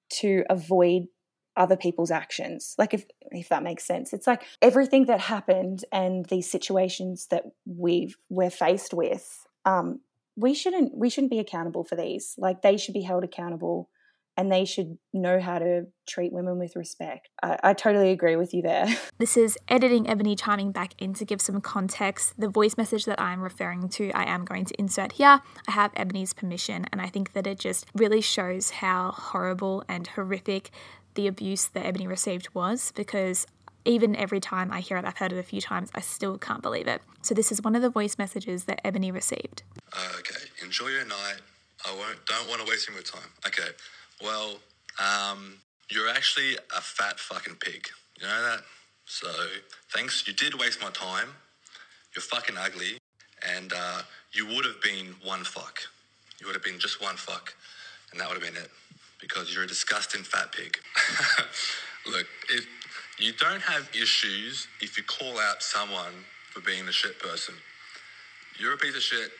to 0.09 0.43
avoid 0.49 1.07
other 1.55 1.75
people's 1.75 2.11
actions? 2.11 2.75
Like, 2.77 2.93
if 2.93 3.05
if 3.31 3.49
that 3.49 3.63
makes 3.63 3.83
sense, 3.85 4.13
it's 4.13 4.27
like 4.27 4.43
everything 4.61 5.05
that 5.05 5.19
happened 5.21 5.85
and 5.91 6.25
these 6.25 6.49
situations 6.49 7.27
that 7.31 7.43
we've 7.65 8.15
we're 8.29 8.49
faced 8.49 8.93
with. 8.93 9.45
Um, 9.65 10.01
we 10.35 10.53
shouldn't 10.53 10.95
we 10.95 11.09
shouldn't 11.09 11.31
be 11.31 11.39
accountable 11.39 11.83
for 11.83 11.95
these. 11.95 12.35
Like, 12.37 12.61
they 12.61 12.77
should 12.77 12.93
be 12.93 13.01
held 13.01 13.23
accountable 13.23 13.89
and 14.37 14.51
they 14.51 14.63
should 14.63 14.97
know 15.13 15.39
how 15.39 15.57
to 15.57 15.87
treat 16.07 16.31
women 16.31 16.59
with 16.59 16.75
respect. 16.75 17.29
I, 17.41 17.57
I 17.63 17.73
totally 17.73 18.11
agree 18.11 18.35
with 18.35 18.53
you 18.53 18.61
there. 18.61 18.87
This 19.17 19.35
is 19.35 19.57
editing 19.67 20.07
Ebony 20.07 20.35
chiming 20.35 20.71
back 20.71 20.93
in 21.01 21.15
to 21.15 21.25
give 21.25 21.41
some 21.41 21.59
context. 21.59 22.33
The 22.37 22.47
voice 22.47 22.77
message 22.77 23.05
that 23.05 23.19
I'm 23.19 23.41
referring 23.41 23.89
to, 23.89 24.11
I 24.11 24.25
am 24.31 24.45
going 24.45 24.65
to 24.65 24.79
insert 24.79 25.13
here. 25.13 25.41
I 25.67 25.71
have 25.71 25.91
Ebony's 25.95 26.33
permission, 26.33 26.85
and 26.91 27.01
I 27.01 27.07
think 27.07 27.33
that 27.33 27.47
it 27.47 27.57
just 27.57 27.87
really 27.95 28.21
shows 28.21 28.69
how 28.69 29.11
horrible 29.11 29.83
and 29.89 30.05
horrific 30.05 30.69
the 31.15 31.25
abuse 31.25 31.65
that 31.65 31.83
Ebony 31.83 32.05
received 32.05 32.53
was 32.53 32.91
because 32.91 33.47
even 33.85 34.15
every 34.15 34.39
time 34.39 34.71
I 34.71 34.81
hear 34.81 34.97
it, 34.97 35.05
I've 35.05 35.17
heard 35.17 35.33
it 35.33 35.39
a 35.39 35.43
few 35.43 35.61
times, 35.61 35.89
I 35.95 36.01
still 36.01 36.37
can't 36.37 36.61
believe 36.61 36.87
it. 36.87 37.01
So, 37.23 37.33
this 37.33 37.51
is 37.51 37.61
one 37.63 37.75
of 37.75 37.81
the 37.81 37.89
voice 37.89 38.19
messages 38.19 38.65
that 38.65 38.81
Ebony 38.85 39.09
received. 39.09 39.63
Uh, 39.91 40.19
okay, 40.19 40.45
enjoy 40.63 40.89
your 40.89 41.05
night. 41.05 41.41
I 41.87 41.95
won't. 41.95 42.23
Don't 42.25 42.47
want 42.47 42.61
to 42.61 42.69
waste 42.69 42.87
any 42.87 42.97
more 42.97 43.03
time. 43.03 43.29
Okay. 43.45 43.69
Well, 44.23 44.57
um, 44.99 45.55
you're 45.89 46.09
actually 46.09 46.57
a 46.75 46.81
fat 46.81 47.19
fucking 47.19 47.55
pig. 47.55 47.87
You 48.19 48.27
know 48.27 48.43
that? 48.43 48.61
So 49.05 49.27
thanks. 49.93 50.27
You 50.27 50.33
did 50.33 50.59
waste 50.59 50.81
my 50.81 50.89
time. 50.91 51.29
You're 52.15 52.23
fucking 52.23 52.57
ugly, 52.57 52.97
and 53.55 53.73
uh, 53.73 54.01
you 54.33 54.47
would 54.47 54.65
have 54.65 54.81
been 54.81 55.15
one 55.23 55.43
fuck. 55.43 55.79
You 56.39 56.47
would 56.47 56.55
have 56.55 56.63
been 56.63 56.79
just 56.79 57.01
one 57.01 57.15
fuck, 57.15 57.53
and 58.11 58.19
that 58.19 58.27
would 58.29 58.41
have 58.41 58.53
been 58.53 58.61
it. 58.61 58.71
Because 59.21 59.53
you're 59.53 59.63
a 59.63 59.67
disgusting 59.67 60.23
fat 60.23 60.51
pig. 60.51 60.77
Look, 62.11 62.27
if 62.49 62.67
you 63.19 63.33
don't 63.33 63.61
have 63.61 63.89
issues 63.99 64.67
if 64.81 64.97
you 64.97 65.03
call 65.03 65.39
out 65.39 65.63
someone 65.63 66.13
for 66.51 66.61
being 66.61 66.87
a 66.87 66.91
shit 66.91 67.19
person 67.19 67.55
you're 68.59 68.73
a 68.73 68.77
piece 68.77 68.95
of 68.95 69.01
shit 69.01 69.31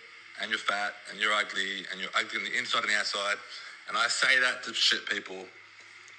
and 0.42 0.50
you're 0.50 0.60
fat 0.60 0.94
and 1.12 1.20
you're 1.20 1.34
ugly 1.34 1.86
and 1.92 2.00
you're 2.00 2.12
ugly 2.16 2.40
on 2.40 2.46
the 2.46 2.58
inside 2.58 2.84
and 2.84 2.90
the 2.90 2.96
outside. 2.98 3.38
And 3.88 3.98
I 3.98 4.08
say 4.08 4.40
that 4.40 4.64
to 4.64 4.74
shit 4.74 5.06
people. 5.08 5.46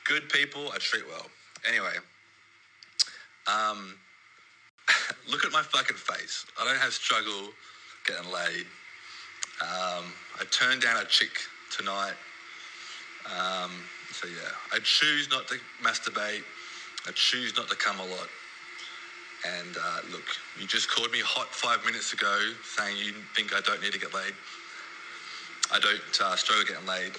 Good 0.04 0.28
people 0.30 0.70
I 0.72 0.78
treat 0.78 1.06
well. 1.06 1.26
Anyway, 1.68 1.94
um, 3.46 3.94
look 5.30 5.44
at 5.44 5.52
my 5.52 5.62
fucking 5.62 5.96
face. 5.96 6.46
I 6.60 6.64
don't 6.64 6.78
have 6.78 6.92
struggle 6.92 7.50
getting 8.06 8.30
laid. 8.32 8.66
Um, 9.60 10.04
I 10.40 10.44
turned 10.50 10.82
down 10.82 11.02
a 11.02 11.04
chick 11.06 11.40
tonight. 11.76 12.14
Um, 13.26 13.72
so 14.12 14.26
yeah, 14.28 14.50
I 14.72 14.78
choose 14.82 15.28
not 15.30 15.48
to 15.48 15.58
masturbate. 15.82 16.42
I 17.06 17.10
choose 17.14 17.56
not 17.56 17.68
to 17.68 17.76
come 17.76 18.00
a 18.00 18.04
lot. 18.04 18.28
And 19.46 19.76
uh, 19.76 20.00
look, 20.10 20.24
you 20.58 20.66
just 20.66 20.90
called 20.90 21.12
me 21.12 21.20
hot 21.20 21.54
five 21.54 21.84
minutes 21.84 22.12
ago 22.12 22.52
saying 22.76 22.96
you 22.96 23.12
think 23.36 23.54
I 23.54 23.60
don't 23.60 23.80
need 23.82 23.92
to 23.92 23.98
get 23.98 24.14
laid. 24.14 24.32
I 25.72 25.78
don't 25.78 26.20
uh, 26.20 26.34
struggle 26.36 26.64
getting 26.64 26.86
laid. 26.86 27.12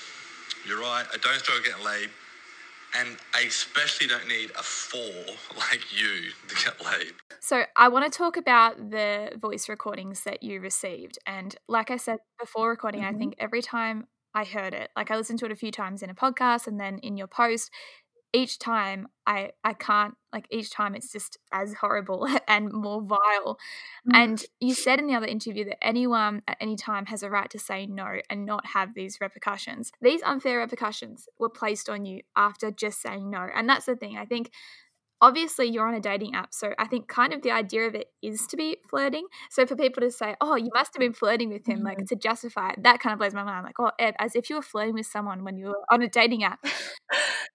You're 0.67 0.80
right, 0.82 1.06
I 1.12 1.17
don't 1.17 1.39
struggle 1.39 1.63
getting 1.63 1.86
laid. 1.86 2.10
And 2.98 3.17
I 3.36 3.41
especially 3.41 4.08
don't 4.08 4.28
need 4.28 4.52
a 4.52 4.63
four 4.63 5.00
like 5.58 5.82
you 5.98 6.32
to 6.48 6.56
get 6.56 6.84
laid. 6.84 7.13
So, 7.39 7.63
I 7.76 7.88
want 7.88 8.12
to 8.12 8.15
talk 8.17 8.36
about 8.38 8.91
the 8.91 9.32
voice 9.39 9.69
recordings 9.69 10.24
that 10.24 10.43
you 10.43 10.60
received. 10.60 11.17
And 11.26 11.56
like 11.67 11.91
I 11.91 11.98
said 11.98 12.19
before 12.39 12.69
recording, 12.69 13.04
I 13.04 13.13
Mhm. 13.13 13.17
think 13.19 13.36
every 13.39 13.62
time 13.62 14.08
I 14.34 14.43
heard 14.43 14.74
it, 14.74 14.91
like 14.95 15.10
I 15.12 15.15
listened 15.15 15.39
to 15.39 15.45
it 15.45 15.52
a 15.52 15.56
few 15.56 15.72
times 15.72 16.04
in 16.04 16.10
a 16.10 16.15
podcast 16.15 16.67
and 16.67 16.80
then 16.80 17.00
in 17.00 17.17
your 17.17 17.28
post, 17.28 17.72
each 18.34 18.60
time 18.60 19.08
I 19.26 19.52
I 19.63 19.74
can't 19.74 20.15
like 20.32 20.46
each 20.52 20.72
time 20.72 20.96
it's 20.96 21.12
just 21.12 21.38
as 21.52 21.74
horrible 21.76 22.28
and 22.48 22.72
more 22.72 23.02
vile. 23.02 23.58
Mm. 24.08 24.13
And 24.13 24.46
you 24.60 24.74
said 24.74 25.00
in 25.00 25.08
the 25.08 25.15
other 25.15 25.26
interview 25.26 25.65
that 25.65 25.84
anyone 25.84 26.44
at 26.48 26.58
any 26.60 26.76
time 26.76 27.08
has 27.08 27.24
a 27.24 27.30
right 27.30 27.50
to 27.50 27.60
say 27.60 27.86
no 27.86 28.20
and 28.30 28.46
not 28.46 28.68
have 28.68 28.94
these 28.94 29.20
repercussions. 29.20 29.92
These 30.02 30.22
unfair 30.24 30.60
repercussions 30.60 31.28
were 31.39 31.50
placed 31.50 31.89
on 31.89 32.06
you 32.06 32.22
after 32.36 32.72
just 32.72 33.02
saying 33.02 33.30
no. 33.30 33.48
And 33.54 33.68
that's 33.68 33.86
the 33.86 33.96
thing. 33.96 34.18
I 34.18 34.26
think 34.26 34.52
obviously 35.22 35.68
you're 35.68 35.88
on 35.88 35.94
a 35.94 36.00
dating 36.00 36.34
app 36.34 36.54
so 36.54 36.74
i 36.78 36.88
think 36.88 37.08
kind 37.08 37.34
of 37.34 37.42
the 37.42 37.52
idea 37.52 37.86
of 37.86 37.96
it 37.96 38.08
is 38.22 38.48
to 38.48 38.56
be 38.56 38.78
flirting 38.89 39.26
so 39.50 39.65
for 39.65 39.76
people 39.76 40.02
to 40.02 40.12
say 40.12 40.36
oh 40.42 40.56
you 40.56 40.70
must 40.74 40.94
have 40.94 41.00
been 41.00 41.13
flirting 41.13 41.50
with 41.50 41.68
him 41.68 41.84
like 41.84 41.98
mm. 41.98 42.08
to 42.08 42.15
justify 42.15 42.70
it 42.70 42.84
that 42.84 43.00
kind 43.00 43.13
of 43.13 43.20
blows 43.20 43.34
my 43.34 43.44
mind 43.44 43.65
like 43.65 43.80
oh 43.80 43.92
Eb, 44.00 44.15
as 44.18 44.36
if 44.36 44.50
you 44.50 44.56
were 44.56 44.62
flirting 44.62 44.94
with 44.94 45.06
someone 45.06 45.44
when 45.44 45.58
you 45.58 45.68
were 45.68 45.82
on 45.89 46.02
a 46.02 46.08
dating 46.08 46.44
app 46.44 46.63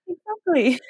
exactly. 0.47 0.81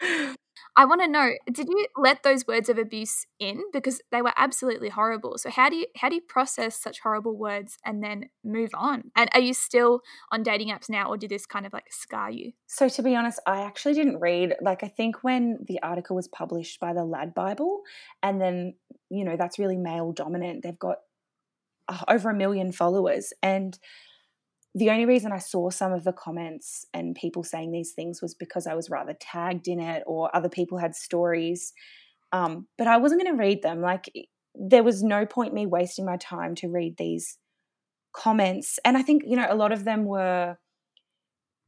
i 0.76 0.84
want 0.84 1.00
to 1.00 1.06
know 1.06 1.32
did 1.52 1.68
you 1.68 1.86
let 1.96 2.22
those 2.22 2.46
words 2.46 2.68
of 2.68 2.78
abuse 2.78 3.26
in 3.38 3.62
because 3.72 4.00
they 4.10 4.22
were 4.22 4.32
absolutely 4.36 4.88
horrible 4.88 5.38
so 5.38 5.50
how 5.50 5.68
do 5.68 5.76
you 5.76 5.86
how 5.96 6.08
do 6.08 6.16
you 6.16 6.20
process 6.20 6.80
such 6.80 7.00
horrible 7.00 7.36
words 7.36 7.76
and 7.84 8.02
then 8.02 8.28
move 8.42 8.70
on 8.74 9.04
and 9.14 9.30
are 9.34 9.40
you 9.40 9.54
still 9.54 10.00
on 10.32 10.42
dating 10.42 10.68
apps 10.68 10.88
now 10.88 11.08
or 11.08 11.16
did 11.16 11.30
this 11.30 11.46
kind 11.46 11.66
of 11.66 11.72
like 11.72 11.84
scar 11.90 12.30
you 12.30 12.52
So 12.66 12.88
to 12.88 13.02
be 13.02 13.14
honest, 13.14 13.38
I 13.46 13.62
actually 13.62 13.94
didn't 13.94 14.20
read. 14.20 14.56
Like 14.60 14.82
I 14.82 14.88
think 14.88 15.22
when 15.22 15.58
the 15.68 15.82
article 15.82 16.16
was 16.16 16.26
published 16.26 16.80
by 16.80 16.92
the 16.94 17.04
Lad 17.04 17.34
Bible, 17.34 17.82
and 18.22 18.40
then 18.40 18.74
you 19.10 19.24
know 19.24 19.36
that's 19.36 19.58
really 19.58 19.76
male 19.76 20.12
dominant. 20.12 20.62
They've 20.62 20.78
got 20.78 20.98
uh, 21.88 22.04
over 22.08 22.30
a 22.30 22.34
million 22.34 22.72
followers, 22.72 23.32
and 23.42 23.78
the 24.74 24.90
only 24.90 25.04
reason 25.04 25.32
I 25.32 25.38
saw 25.38 25.70
some 25.70 25.92
of 25.92 26.04
the 26.04 26.12
comments 26.12 26.86
and 26.94 27.14
people 27.14 27.44
saying 27.44 27.72
these 27.72 27.92
things 27.92 28.22
was 28.22 28.34
because 28.34 28.66
I 28.66 28.74
was 28.74 28.88
rather 28.88 29.14
tagged 29.20 29.68
in 29.68 29.80
it, 29.80 30.02
or 30.06 30.34
other 30.34 30.48
people 30.48 30.78
had 30.78 30.94
stories. 30.94 31.72
Um, 32.32 32.66
but 32.78 32.86
I 32.86 32.96
wasn't 32.96 33.22
going 33.22 33.36
to 33.36 33.42
read 33.42 33.62
them. 33.62 33.82
Like 33.82 34.10
there 34.54 34.82
was 34.82 35.02
no 35.02 35.26
point 35.26 35.52
me 35.52 35.66
wasting 35.66 36.06
my 36.06 36.16
time 36.16 36.54
to 36.56 36.68
read 36.68 36.96
these 36.96 37.38
comments, 38.14 38.78
and 38.84 38.96
I 38.96 39.02
think 39.02 39.22
you 39.26 39.36
know 39.36 39.46
a 39.48 39.54
lot 39.54 39.72
of 39.72 39.84
them 39.84 40.04
were 40.04 40.56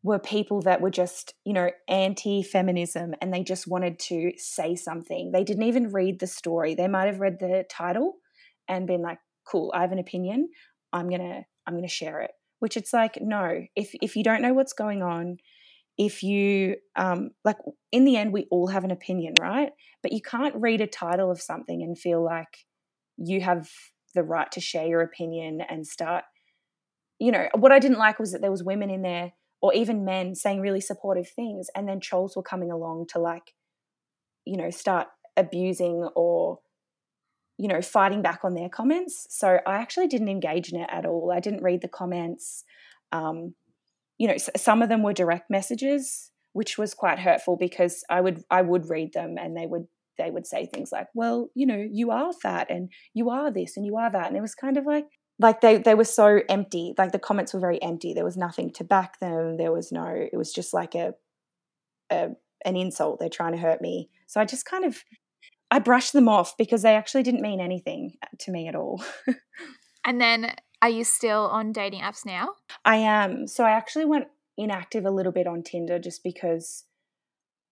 were 0.05 0.19
people 0.19 0.61
that 0.61 0.83
were 0.83 0.91
just, 0.91 1.33
you 1.47 1.55
know, 1.55 1.71
anti 1.89 2.43
feminism 2.43 3.15
and 3.23 3.33
they 3.33 3.43
just 3.43 3.67
wanted 3.67 3.99
to 3.99 4.33
say 4.37 4.77
something. 4.77 5.33
They 5.33 5.43
didn't 5.43 5.63
even 5.63 5.93
read 5.93 6.21
the 6.21 6.27
story. 6.27 6.75
They 6.75 6.89
might 6.89 7.07
have 7.07 7.21
read 7.21 7.39
the 7.41 7.65
title 7.71 8.17
and 8.69 8.87
been 8.87 9.01
like, 9.01 9.17
cool, 9.47 9.73
I 9.75 9.81
have 9.81 9.93
an 9.93 9.99
opinion. 9.99 10.51
I'm 10.93 11.09
going 11.09 11.23
to 11.23 11.43
I'm 11.67 11.73
going 11.73 11.89
to 11.89 11.89
share 11.89 12.21
it. 12.21 12.33
Which 12.65 12.79
it's 12.79 12.95
like, 12.95 13.19
no, 13.21 13.67
if 13.77 13.91
if 14.01 14.17
you 14.17 14.25
don't 14.25 14.41
know 14.41 14.55
what's 14.55 14.73
going 14.73 15.03
on, 15.03 15.37
if 15.99 16.23
you 16.23 16.77
um 16.97 17.33
like 17.45 17.59
in 17.93 18.07
the 18.07 18.17
end 18.17 18.33
we 18.33 18.47
all 18.51 18.69
have 18.69 18.85
an 18.85 18.91
opinion, 18.91 19.35
right? 19.39 19.69
But 20.03 20.13
you 20.13 20.23
can't 20.23 20.55
read 20.57 20.81
a 20.81 20.87
title 20.87 21.31
of 21.31 21.43
something 21.43 21.83
and 21.83 21.99
feel 21.99 22.25
like 22.25 22.65
you 23.19 23.43
have 23.43 23.69
the 24.15 24.23
right 24.23 24.51
to 24.53 24.63
share 24.63 24.87
your 24.87 25.03
opinion 25.03 25.61
and 25.61 25.87
start 25.87 26.25
you 27.19 27.33
know, 27.33 27.49
what 27.55 27.71
I 27.71 27.81
didn't 27.81 27.99
like 27.99 28.19
was 28.19 28.33
that 28.33 28.41
there 28.41 28.51
was 28.51 28.65
women 28.65 28.89
in 28.89 29.03
there 29.03 29.35
or 29.61 29.75
even 29.75 30.07
men 30.07 30.35
saying 30.35 30.63
really 30.63 30.81
supportive 30.81 31.29
things 31.29 31.69
and 31.77 31.87
then 31.87 32.01
trolls 32.01 32.35
were 32.35 32.43
coming 32.43 32.71
along 32.71 33.09
to 33.11 33.19
like 33.19 33.53
you 34.47 34.57
know 34.57 34.71
start 34.71 35.09
abusing 35.37 36.09
or 36.17 36.61
you 37.59 37.69
know 37.69 37.81
fighting 37.83 38.23
back 38.23 38.41
on 38.45 38.55
their 38.55 38.69
comments. 38.69 39.27
So 39.31 39.59
i 39.67 39.77
actually 39.77 40.09
didn't 40.09 40.29
engage 40.29 40.73
in 40.73 40.81
it 40.81 40.89
at 40.91 41.07
all. 41.07 41.33
I 41.33 41.41
didn't 41.41 41.63
read 41.63 41.83
the 41.83 41.89
comments. 41.89 42.65
Um, 43.13 43.55
you 44.19 44.29
know 44.29 44.37
some 44.57 44.83
of 44.83 44.89
them 44.89 45.03
were 45.03 45.13
direct 45.13 45.51
messages 45.51 46.31
which 46.53 46.79
was 46.79 46.95
quite 46.95 47.19
hurtful 47.19 47.57
because 47.57 48.05
i 48.09 48.21
would 48.21 48.45
i 48.49 48.63
would 48.63 48.89
read 48.89 49.13
them 49.13 49.37
and 49.37 49.57
they 49.57 49.67
would 49.67 49.89
they 50.19 50.31
would 50.31 50.47
say 50.47 50.67
things 50.67 50.93
like 50.93 51.09
well 51.15 51.49
you 51.55 51.67
know 51.67 51.85
you 51.91 52.11
are 52.11 52.33
fat 52.33 52.69
and 52.71 52.91
you 53.13 53.31
are 53.31 53.51
this 53.51 53.77
and 53.77 53.87
you 53.87 53.97
are 53.97 54.11
that. 54.11 54.29
And 54.29 54.37
it 54.37 54.41
was 54.41 54.55
kind 54.55 54.77
of 54.77 54.87
like 54.87 55.07
like 55.39 55.61
they 55.61 55.79
they 55.79 55.95
were 55.95 56.05
so 56.05 56.41
empty. 56.49 56.95
Like 56.97 57.13
the 57.13 57.19
comments 57.19 57.55
were 57.55 57.61
very 57.61 57.83
empty. 57.83 58.15
There 58.15 58.25
was 58.25 58.37
nothing 58.37 58.71
to 58.75 58.85
back 58.85 59.19
them. 59.19 59.57
There 59.57 59.73
was 59.73 59.91
no 59.91 60.07
it 60.07 60.37
was 60.37 60.53
just 60.53 60.73
like 60.73 60.95
a, 60.95 61.15
a 62.11 62.31
an 62.65 62.77
insult. 62.77 63.19
They're 63.19 63.29
trying 63.29 63.53
to 63.53 63.59
hurt 63.59 63.81
me. 63.81 64.11
So 64.27 64.41
i 64.41 64.45
just 64.45 64.65
kind 64.65 64.85
of 64.85 65.05
i 65.75 65.79
brushed 65.81 66.13
them 66.13 66.29
off 66.29 66.57
because 66.57 66.83
they 66.83 66.95
actually 66.95 67.25
didn't 67.25 67.43
mean 67.43 67.61
anything 67.61 68.15
to 68.39 68.51
me 68.51 68.69
at 68.69 68.77
all. 68.77 69.03
And 70.07 70.21
then 70.21 70.55
are 70.83 70.91
you 70.91 71.03
still 71.03 71.47
on 71.47 71.73
dating 71.73 72.03
apps 72.03 72.27
now? 72.27 72.51
i 72.85 72.97
am. 72.97 73.47
So 73.47 73.65
i 73.65 73.71
actually 73.71 74.05
went 74.05 74.27
inactive 74.57 75.05
a 75.05 75.11
little 75.11 75.33
bit 75.33 75.47
on 75.47 75.63
tinder 75.63 75.99
just 75.99 76.23
because 76.23 76.85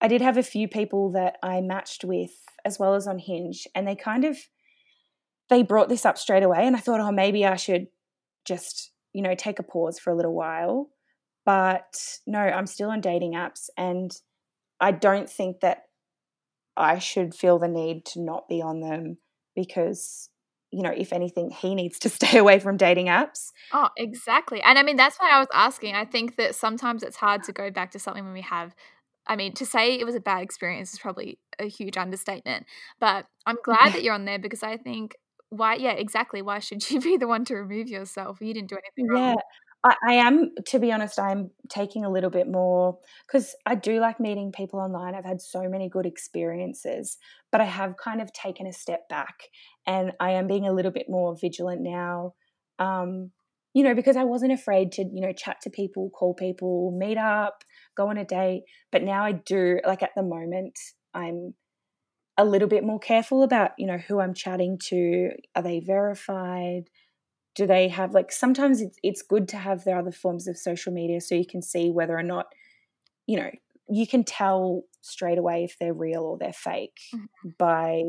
i 0.00 0.08
did 0.08 0.20
have 0.20 0.36
a 0.36 0.42
few 0.42 0.66
people 0.66 1.12
that 1.12 1.36
i 1.42 1.60
matched 1.60 2.04
with 2.04 2.32
as 2.64 2.78
well 2.78 2.94
as 2.94 3.06
on 3.06 3.18
hinge 3.18 3.68
and 3.74 3.86
they 3.86 3.94
kind 3.94 4.24
of 4.24 4.36
they 5.48 5.62
brought 5.62 5.88
this 5.88 6.04
up 6.04 6.18
straight 6.18 6.42
away 6.42 6.66
and 6.66 6.74
i 6.74 6.80
thought 6.80 7.00
oh 7.00 7.12
maybe 7.12 7.46
i 7.46 7.54
should 7.54 7.86
just 8.44 8.90
you 9.12 9.22
know 9.22 9.34
take 9.36 9.58
a 9.60 9.62
pause 9.62 9.98
for 9.98 10.10
a 10.10 10.16
little 10.16 10.34
while. 10.34 10.88
But 11.44 12.18
no 12.26 12.40
i'm 12.40 12.66
still 12.66 12.90
on 12.90 13.00
dating 13.00 13.34
apps 13.34 13.68
and 13.76 14.10
i 14.80 14.90
don't 14.90 15.30
think 15.30 15.60
that 15.60 15.84
i 16.76 16.98
should 16.98 17.34
feel 17.34 17.58
the 17.58 17.68
need 17.68 18.04
to 18.04 18.20
not 18.20 18.48
be 18.48 18.62
on 18.62 18.80
them 18.80 19.18
because 19.54 20.28
you 20.70 20.82
know 20.82 20.92
if 20.96 21.12
anything 21.12 21.50
he 21.50 21.74
needs 21.74 21.98
to 21.98 22.08
stay 22.18 22.38
away 22.38 22.58
from 22.58 22.76
dating 22.76 23.06
apps 23.06 23.52
Oh, 23.72 23.88
exactly. 23.96 24.60
And 24.62 24.78
I 24.78 24.82
mean, 24.82 24.96
that's 24.96 25.16
why 25.16 25.30
I 25.30 25.38
was 25.38 25.48
asking. 25.52 25.94
I 25.94 26.04
think 26.04 26.36
that 26.36 26.54
sometimes 26.54 27.02
it's 27.02 27.16
hard 27.16 27.42
to 27.44 27.52
go 27.52 27.70
back 27.70 27.90
to 27.92 27.98
something 27.98 28.24
when 28.24 28.34
we 28.34 28.42
have. 28.42 28.74
I 29.26 29.36
mean, 29.36 29.54
to 29.54 29.64
say 29.64 29.94
it 29.94 30.04
was 30.04 30.14
a 30.14 30.20
bad 30.20 30.42
experience 30.42 30.92
is 30.92 30.98
probably 30.98 31.38
a 31.58 31.68
huge 31.68 31.96
understatement. 31.96 32.66
But 33.00 33.26
I'm 33.46 33.56
glad 33.64 33.94
that 33.94 34.02
you're 34.02 34.14
on 34.14 34.26
there 34.26 34.38
because 34.38 34.62
I 34.62 34.76
think 34.76 35.16
why, 35.48 35.76
yeah, 35.76 35.92
exactly. 35.92 36.42
Why 36.42 36.58
should 36.58 36.88
you 36.90 37.00
be 37.00 37.16
the 37.16 37.26
one 37.26 37.44
to 37.46 37.54
remove 37.54 37.88
yourself? 37.88 38.40
You 38.40 38.52
didn't 38.52 38.68
do 38.68 38.76
anything 38.76 39.14
wrong. 39.14 39.36
I, 39.84 39.96
I 40.08 40.12
am, 40.14 40.52
to 40.66 40.78
be 40.78 40.92
honest, 40.92 41.18
I'm 41.18 41.50
taking 41.68 42.04
a 42.04 42.10
little 42.10 42.30
bit 42.30 42.48
more 42.48 42.98
because 43.26 43.54
I 43.66 43.74
do 43.74 43.98
like 44.00 44.20
meeting 44.20 44.52
people 44.52 44.78
online. 44.78 45.14
I've 45.14 45.24
had 45.24 45.40
so 45.42 45.68
many 45.68 45.88
good 45.88 46.06
experiences, 46.06 47.18
but 47.50 47.60
I 47.60 47.64
have 47.64 47.96
kind 47.96 48.20
of 48.20 48.32
taken 48.32 48.66
a 48.66 48.72
step 48.72 49.08
back 49.08 49.34
and 49.86 50.12
I 50.20 50.32
am 50.32 50.46
being 50.46 50.66
a 50.68 50.72
little 50.72 50.92
bit 50.92 51.06
more 51.08 51.36
vigilant 51.40 51.80
now. 51.82 52.34
Um, 52.78 53.32
you 53.74 53.82
know, 53.82 53.94
because 53.94 54.16
I 54.16 54.24
wasn't 54.24 54.52
afraid 54.52 54.92
to, 54.92 55.02
you 55.02 55.20
know, 55.20 55.32
chat 55.32 55.56
to 55.62 55.70
people, 55.70 56.10
call 56.10 56.34
people, 56.34 56.94
meet 56.96 57.16
up, 57.16 57.64
go 57.96 58.08
on 58.08 58.18
a 58.18 58.24
date. 58.24 58.64
But 58.92 59.02
now 59.02 59.24
I 59.24 59.32
do, 59.32 59.80
like 59.86 60.02
at 60.02 60.10
the 60.14 60.22
moment, 60.22 60.78
I'm 61.14 61.54
a 62.38 62.44
little 62.44 62.68
bit 62.68 62.84
more 62.84 62.98
careful 62.98 63.42
about, 63.42 63.72
you 63.78 63.86
know, 63.86 63.98
who 63.98 64.20
I'm 64.20 64.34
chatting 64.34 64.78
to. 64.88 65.30
Are 65.54 65.62
they 65.62 65.80
verified? 65.80 66.84
Do 67.54 67.66
they 67.66 67.88
have 67.88 68.14
like 68.14 68.32
sometimes 68.32 68.80
it's, 68.80 68.96
it's 69.02 69.22
good 69.22 69.46
to 69.48 69.56
have 69.56 69.84
their 69.84 69.98
other 69.98 70.12
forms 70.12 70.48
of 70.48 70.56
social 70.56 70.92
media 70.92 71.20
so 71.20 71.34
you 71.34 71.46
can 71.46 71.62
see 71.62 71.90
whether 71.90 72.16
or 72.16 72.22
not 72.22 72.46
you 73.26 73.36
know 73.38 73.50
you 73.88 74.06
can 74.06 74.24
tell 74.24 74.82
straight 75.02 75.38
away 75.38 75.64
if 75.64 75.76
they're 75.78 75.92
real 75.92 76.22
or 76.22 76.38
they're 76.38 76.52
fake 76.52 76.98
Mm-hmm. 77.14 77.48
by 77.58 78.02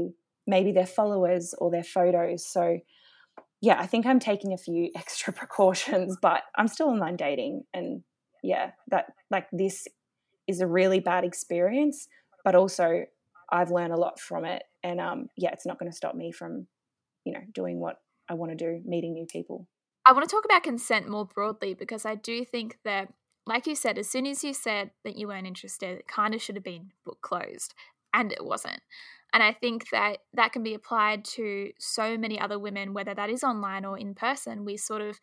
maybe 0.48 0.72
their 0.72 0.86
followers 0.86 1.54
or 1.58 1.72
their 1.72 1.84
photos 1.84 2.46
so 2.48 2.78
yeah 3.62 3.80
i 3.80 3.86
think 3.86 4.06
i'm 4.06 4.20
taking 4.20 4.54
a 4.54 4.58
few 4.58 4.90
extra 4.96 5.34
precautions 5.34 6.18
but 6.22 6.44
i'm 6.58 6.68
still 6.68 6.88
online 6.88 7.16
dating 7.16 7.64
and 7.74 8.04
yeah 8.44 8.72
that 8.90 9.06
like 9.32 9.48
this 9.52 9.88
is 10.48 10.60
a 10.62 10.68
really 10.68 11.00
bad 11.00 11.24
experience 11.24 12.08
but 12.44 12.56
also 12.56 13.04
i've 13.52 13.72
learned 13.72 13.94
a 13.94 13.98
lot 13.98 14.20
from 14.20 14.44
it 14.46 14.64
and 14.84 15.00
um 15.00 15.28
yeah 15.38 15.52
it's 15.52 15.66
not 15.66 15.80
going 15.80 15.90
to 15.90 15.96
stop 15.96 16.14
me 16.16 16.32
from 16.32 16.68
you 17.26 17.32
know 17.34 17.40
doing 17.54 17.80
what 17.80 17.98
i 18.30 18.34
want 18.34 18.52
to 18.52 18.56
do 18.56 18.82
meeting 18.86 19.14
new 19.14 19.26
people 19.26 19.68
I 20.06 20.12
want 20.12 20.28
to 20.28 20.34
talk 20.34 20.46
about 20.46 20.64
consent 20.64 21.08
more 21.08 21.26
broadly 21.26 21.74
because 21.74 22.06
I 22.06 22.16
do 22.16 22.44
think 22.44 22.78
that, 22.84 23.14
like 23.46 23.68
you 23.68 23.76
said, 23.76 23.98
as 23.98 24.10
soon 24.10 24.26
as 24.26 24.44
you 24.44 24.54
said 24.54 24.92
that 25.04 25.16
you 25.16 25.28
weren't 25.28 25.48
interested, 25.48 26.00
it 26.00 26.08
kind 26.08 26.34
of 26.34 26.42
should 26.42 26.56
have 26.56 26.64
been 26.64 26.92
book 27.06 27.20
closed, 27.22 27.74
and 28.14 28.32
it 28.32 28.44
wasn't. 28.44 28.82
And 29.34 29.42
I 29.42 29.54
think 29.54 29.90
that 29.92 30.20
that 30.34 30.52
can 30.52 30.62
be 30.62 30.74
applied 30.74 31.26
to 31.26 31.72
so 31.80 32.18
many 32.18 32.40
other 32.40 32.60
women, 32.60 32.94
whether 32.94 33.14
that 33.14 33.30
is 33.30 33.44
online 33.44 33.86
or 33.86 33.98
in 33.98 34.14
person. 34.14 34.66
We 34.66 34.78
sort 34.78 35.02
of 35.02 35.20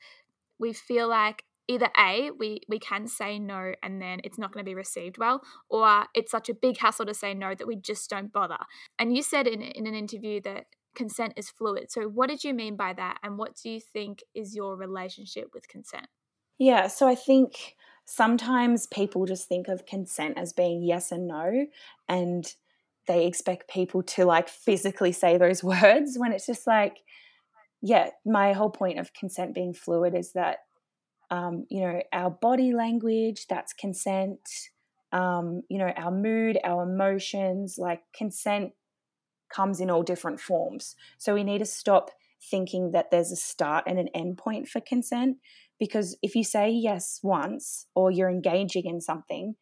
we 0.59 0.73
feel 0.73 1.09
like 1.09 1.45
either 1.69 1.91
a 1.97 2.31
we 2.31 2.63
we 2.69 2.79
can 2.79 3.07
say 3.07 3.39
no 3.39 3.73
and 3.83 4.03
then 4.03 4.21
it's 4.25 4.39
not 4.39 4.53
going 4.53 4.65
to 4.65 4.69
be 4.69 4.75
received 4.75 5.19
well, 5.19 5.43
or 5.69 6.07
it's 6.15 6.33
such 6.33 6.49
a 6.49 6.55
big 6.55 6.79
hassle 6.79 7.07
to 7.07 7.15
say 7.15 7.35
no 7.35 7.55
that 7.55 7.67
we 7.67 7.77
just 7.77 8.09
don't 8.09 8.33
bother. 8.33 8.59
And 8.99 9.15
you 9.15 9.23
said 9.23 9.47
in 9.47 9.61
in 9.61 9.87
an 9.87 9.95
interview 9.95 10.41
that 10.43 10.67
consent 10.94 11.35
is 11.37 11.50
fluid. 11.50 11.90
So, 11.90 12.03
what 12.03 12.29
did 12.29 12.44
you 12.44 12.55
mean 12.55 12.76
by 12.76 12.92
that? 12.94 13.18
And 13.22 13.38
what 13.38 13.57
do 13.62 13.70
you 13.70 13.81
think 13.81 14.22
is 14.35 14.55
your 14.55 14.76
relationship 14.76 15.50
with 15.55 15.68
consent? 15.68 16.07
Yeah, 16.59 16.88
so 16.88 17.09
I 17.09 17.14
think 17.14 17.76
sometimes 18.05 18.87
people 18.87 19.24
just 19.24 19.48
think 19.48 19.68
of 19.68 19.87
consent 19.87 20.37
as 20.37 20.53
being 20.53 20.83
yes 20.83 21.12
and 21.12 21.26
no, 21.29 21.66
and 22.09 22.44
they 23.07 23.26
expect 23.26 23.70
people 23.70 24.03
to 24.03 24.24
like 24.24 24.48
physically 24.48 25.12
say 25.12 25.38
those 25.38 25.64
words 25.64 26.16
when 26.16 26.33
it's 26.33 26.46
just 26.46 26.66
like, 26.66 26.98
yeah, 27.83 28.11
my 28.26 28.53
whole 28.53 28.70
point 28.70 28.98
of 28.98 29.14
consent 29.14 29.55
being 29.55 29.72
fluid 29.72 30.14
is 30.14 30.33
that, 30.33 30.59
um, 31.31 31.64
you 31.70 31.81
know, 31.81 32.03
our 32.12 32.31
body 32.31 32.72
language, 32.72 33.46
that's 33.48 33.72
consent, 33.72 34.40
um, 35.12 35.62
you 35.68 35.79
know, 35.79 35.92
our 35.96 36.11
mood, 36.11 36.59
our 36.62 36.83
emotions, 36.83 37.76
like 37.79 38.03
consent 38.14 38.72
comes 39.55 39.81
in 39.81 39.91
all 39.91 40.03
different 40.03 40.41
forms. 40.41 40.95
So 41.19 41.35
we 41.35 41.45
need 41.45 41.59
to 41.59 41.67
stop 41.67 42.11
thinking 42.51 42.93
that 42.93 43.11
there's 43.11 43.33
a 43.33 43.37
start 43.37 43.85
and 43.87 43.99
an 43.99 44.09
end 44.15 44.39
point 44.39 44.69
for 44.69 44.81
consent 44.81 45.37
because 45.79 46.17
if 46.23 46.35
you 46.35 46.43
say 46.43 46.71
yes 46.71 47.21
once 47.23 47.87
or 47.95 48.11
you're 48.11 48.31
engaging 48.31 48.87
in 48.87 49.01
something 49.01 49.55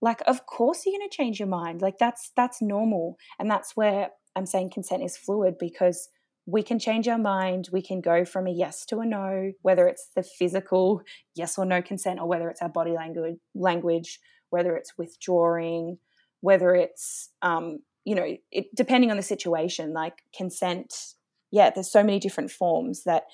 like 0.00 0.20
of 0.26 0.46
course 0.46 0.84
you're 0.84 0.98
going 0.98 1.08
to 1.08 1.16
change 1.16 1.38
your 1.38 1.48
mind. 1.48 1.82
Like 1.82 1.98
that's 1.98 2.30
that's 2.36 2.62
normal. 2.62 3.16
And 3.38 3.50
that's 3.50 3.76
where 3.76 4.10
i'm 4.36 4.46
saying 4.46 4.70
consent 4.72 5.02
is 5.02 5.16
fluid 5.16 5.54
because 5.58 6.08
we 6.46 6.62
can 6.62 6.78
change 6.78 7.08
our 7.08 7.18
mind. 7.18 7.68
We 7.72 7.82
can 7.82 8.00
go 8.00 8.24
from 8.24 8.46
a 8.46 8.50
yes 8.52 8.86
to 8.86 9.00
a 9.00 9.06
no 9.06 9.52
whether 9.62 9.86
it's 9.86 10.08
the 10.14 10.22
physical 10.22 11.02
yes 11.34 11.58
or 11.58 11.64
no 11.64 11.82
consent 11.82 12.20
or 12.20 12.28
whether 12.28 12.48
it's 12.48 12.62
our 12.62 12.68
body 12.68 12.92
language 12.92 13.36
language 13.54 14.20
whether 14.50 14.76
it's 14.76 14.96
withdrawing 14.96 15.98
whether 16.40 16.74
it's 16.74 17.30
um, 17.42 17.80
you 18.08 18.14
know 18.14 18.36
it, 18.50 18.66
depending 18.74 19.10
on 19.10 19.16
the 19.16 19.22
situation 19.22 19.92
like 19.92 20.22
consent 20.34 21.14
yeah 21.50 21.70
there's 21.70 21.92
so 21.92 22.02
many 22.02 22.18
different 22.18 22.50
forms 22.50 23.04
that 23.04 23.24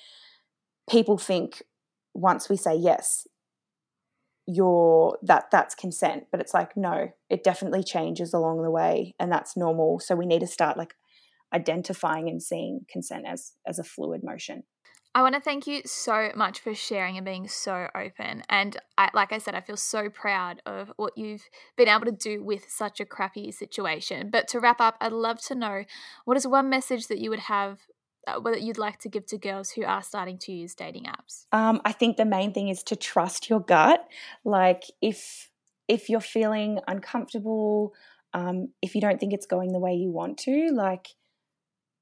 people 0.89 1.17
think 1.17 1.63
once 2.13 2.49
we 2.49 2.57
say 2.57 2.75
yes 2.75 3.27
you're 4.47 5.17
that 5.23 5.45
that's 5.51 5.73
consent 5.73 6.25
but 6.31 6.39
it's 6.39 6.53
like 6.53 6.77
no 6.77 7.09
it 7.29 7.43
definitely 7.43 7.83
changes 7.83 8.33
along 8.33 8.61
the 8.61 8.69
way 8.69 9.15
and 9.19 9.31
that's 9.31 9.57
normal. 9.57 9.99
So 9.99 10.15
we 10.15 10.25
need 10.25 10.41
to 10.41 10.47
start 10.47 10.77
like 10.77 10.93
identifying 11.53 12.29
and 12.29 12.41
seeing 12.41 12.81
consent 12.89 13.25
as 13.27 13.53
as 13.65 13.79
a 13.79 13.83
fluid 13.83 14.21
motion 14.23 14.63
I 15.15 15.21
want 15.21 15.33
to 15.33 15.39
thank 15.39 15.65
you 15.65 15.81
so 15.85 16.29
much 16.35 16.59
for 16.59 16.75
sharing 16.75 17.15
and 17.15 17.25
being 17.25 17.47
so 17.47 17.87
open. 17.95 18.43
And 18.49 18.75
I, 18.97 19.09
like 19.13 19.31
I 19.31 19.37
said, 19.37 19.55
I 19.55 19.61
feel 19.61 19.77
so 19.77 20.09
proud 20.09 20.61
of 20.65 20.91
what 20.97 21.17
you've 21.17 21.49
been 21.77 21.87
able 21.87 22.03
to 22.05 22.11
do 22.11 22.43
with 22.43 22.69
such 22.69 22.99
a 22.99 23.05
crappy 23.05 23.49
situation. 23.53 24.29
But 24.29 24.49
to 24.49 24.59
wrap 24.59 24.81
up, 24.81 24.97
I'd 24.99 25.13
love 25.13 25.39
to 25.43 25.55
know 25.55 25.85
what 26.25 26.35
is 26.35 26.45
one 26.45 26.69
message 26.69 27.07
that 27.07 27.19
you 27.19 27.29
would 27.29 27.39
have 27.39 27.79
uh, 28.27 28.39
what 28.39 28.61
you'd 28.61 28.77
like 28.77 28.99
to 28.99 29.07
give 29.07 29.25
to 29.27 29.37
girls 29.37 29.69
who 29.69 29.85
are 29.85 30.01
starting 30.01 30.37
to 30.39 30.51
use 30.51 30.73
dating 30.73 31.03
apps? 31.03 31.45
Um, 31.51 31.79
I 31.85 31.91
think 31.91 32.17
the 32.17 32.25
main 32.25 32.53
thing 32.53 32.69
is 32.69 32.81
to 32.83 32.95
trust 32.95 33.49
your 33.49 33.59
gut. 33.59 34.05
Like 34.43 34.83
if 35.01 35.49
if 35.87 36.09
you're 36.09 36.19
feeling 36.19 36.79
uncomfortable, 36.87 37.93
um, 38.33 38.69
if 38.81 38.95
you 38.95 39.01
don't 39.01 39.19
think 39.19 39.31
it's 39.31 39.45
going 39.45 39.71
the 39.71 39.79
way 39.79 39.93
you 39.93 40.09
want 40.09 40.39
to, 40.39 40.71
like 40.73 41.09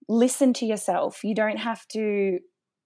listen 0.08 0.54
to 0.54 0.66
yourself. 0.66 1.24
You 1.24 1.36
don't 1.36 1.58
have 1.58 1.88
to, 1.90 2.40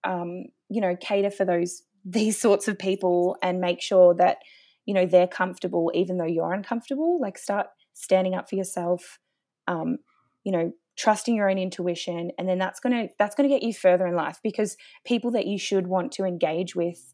um, 0.07 0.45
you 0.69 0.81
know, 0.81 0.95
cater 0.99 1.29
for 1.29 1.45
those 1.45 1.83
these 2.05 2.39
sorts 2.39 2.67
of 2.67 2.79
people 2.79 3.37
and 3.43 3.59
make 3.59 3.81
sure 3.81 4.15
that 4.15 4.37
you 4.85 4.93
know 4.93 5.05
they're 5.05 5.27
comfortable, 5.27 5.91
even 5.93 6.17
though 6.17 6.25
you're 6.25 6.53
uncomfortable. 6.53 7.19
Like 7.21 7.37
start 7.37 7.67
standing 7.93 8.33
up 8.33 8.49
for 8.49 8.55
yourself. 8.55 9.19
Um, 9.67 9.97
you 10.43 10.51
know, 10.53 10.71
trusting 10.97 11.35
your 11.35 11.49
own 11.49 11.57
intuition, 11.57 12.31
and 12.39 12.47
then 12.47 12.57
that's 12.57 12.79
gonna 12.79 13.09
that's 13.19 13.35
gonna 13.35 13.49
get 13.49 13.63
you 13.63 13.73
further 13.73 14.07
in 14.07 14.15
life 14.15 14.39
because 14.41 14.77
people 15.05 15.31
that 15.31 15.45
you 15.45 15.59
should 15.59 15.87
want 15.87 16.13
to 16.13 16.23
engage 16.23 16.75
with, 16.75 17.13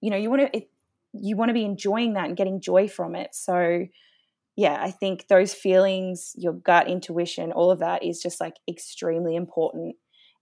you 0.00 0.10
know, 0.10 0.16
you 0.16 0.30
want 0.30 0.52
to 0.52 0.62
you 1.12 1.36
want 1.36 1.50
to 1.50 1.54
be 1.54 1.64
enjoying 1.64 2.14
that 2.14 2.28
and 2.28 2.36
getting 2.36 2.60
joy 2.60 2.88
from 2.88 3.14
it. 3.14 3.34
So 3.34 3.86
yeah, 4.56 4.78
I 4.80 4.90
think 4.90 5.26
those 5.28 5.54
feelings, 5.54 6.32
your 6.36 6.52
gut 6.52 6.88
intuition, 6.88 7.52
all 7.52 7.70
of 7.70 7.78
that 7.80 8.02
is 8.04 8.20
just 8.20 8.40
like 8.40 8.56
extremely 8.68 9.36
important. 9.36 9.96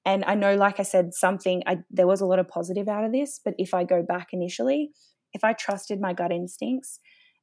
And 0.04 0.24
I 0.26 0.34
know, 0.34 0.54
like 0.54 0.80
I 0.80 0.84
said, 0.84 1.12
something 1.12 1.62
I, 1.66 1.78
there 1.90 2.06
was 2.06 2.20
a 2.20 2.26
lot 2.26 2.38
of 2.38 2.48
positive 2.48 2.88
out 2.88 3.04
of 3.04 3.12
this, 3.12 3.40
but 3.44 3.54
if 3.58 3.74
I 3.74 3.84
go 3.84 4.02
back 4.02 4.28
initially, 4.32 4.90
if 5.32 5.44
I 5.44 5.52
trusted 5.52 6.00
my 6.00 6.12
gut 6.14 6.32
instincts, 6.32 7.00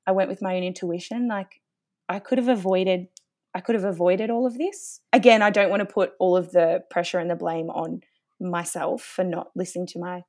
I 0.08 0.12
went 0.12 0.30
with 0.30 0.42
my 0.42 0.56
own 0.56 0.64
intuition, 0.64 1.28
like 1.28 1.62
I 2.10 2.20
could 2.20 2.38
have 2.38 2.50
avoided 2.50 3.08
I 3.56 3.62
could 3.62 3.76
have 3.76 3.86
avoided 3.86 4.30
all 4.30 4.46
of 4.46 4.58
this. 4.58 5.00
Again, 5.14 5.42
I 5.42 5.50
don't 5.50 5.70
want 5.70 5.80
to 5.80 5.86
put 5.86 6.12
all 6.20 6.36
of 6.36 6.52
the 6.52 6.84
pressure 6.90 7.20
and 7.20 7.32
the 7.32 7.38
blame 7.38 7.70
on 7.70 8.02
myself 8.38 9.02
for 9.02 9.24
not 9.24 9.48
listening 9.56 9.88
to 9.88 10.00
my 10.00 10.24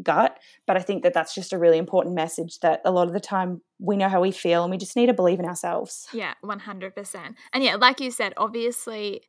gut. 0.00 0.38
But 0.64 0.76
I 0.76 0.80
think 0.80 1.02
that 1.02 1.12
that's 1.12 1.34
just 1.34 1.52
a 1.52 1.58
really 1.58 1.78
important 1.78 2.14
message 2.14 2.60
that 2.60 2.80
a 2.84 2.92
lot 2.92 3.08
of 3.08 3.14
the 3.14 3.20
time 3.20 3.62
we 3.80 3.96
know 3.96 4.08
how 4.08 4.20
we 4.20 4.30
feel 4.30 4.62
and 4.62 4.70
we 4.70 4.78
just 4.78 4.94
need 4.94 5.06
to 5.06 5.12
believe 5.12 5.40
in 5.40 5.44
ourselves. 5.44 6.06
Yeah, 6.12 6.34
100%. 6.44 7.34
And 7.52 7.64
yeah, 7.64 7.74
like 7.74 7.98
you 7.98 8.12
said, 8.12 8.32
obviously, 8.36 9.22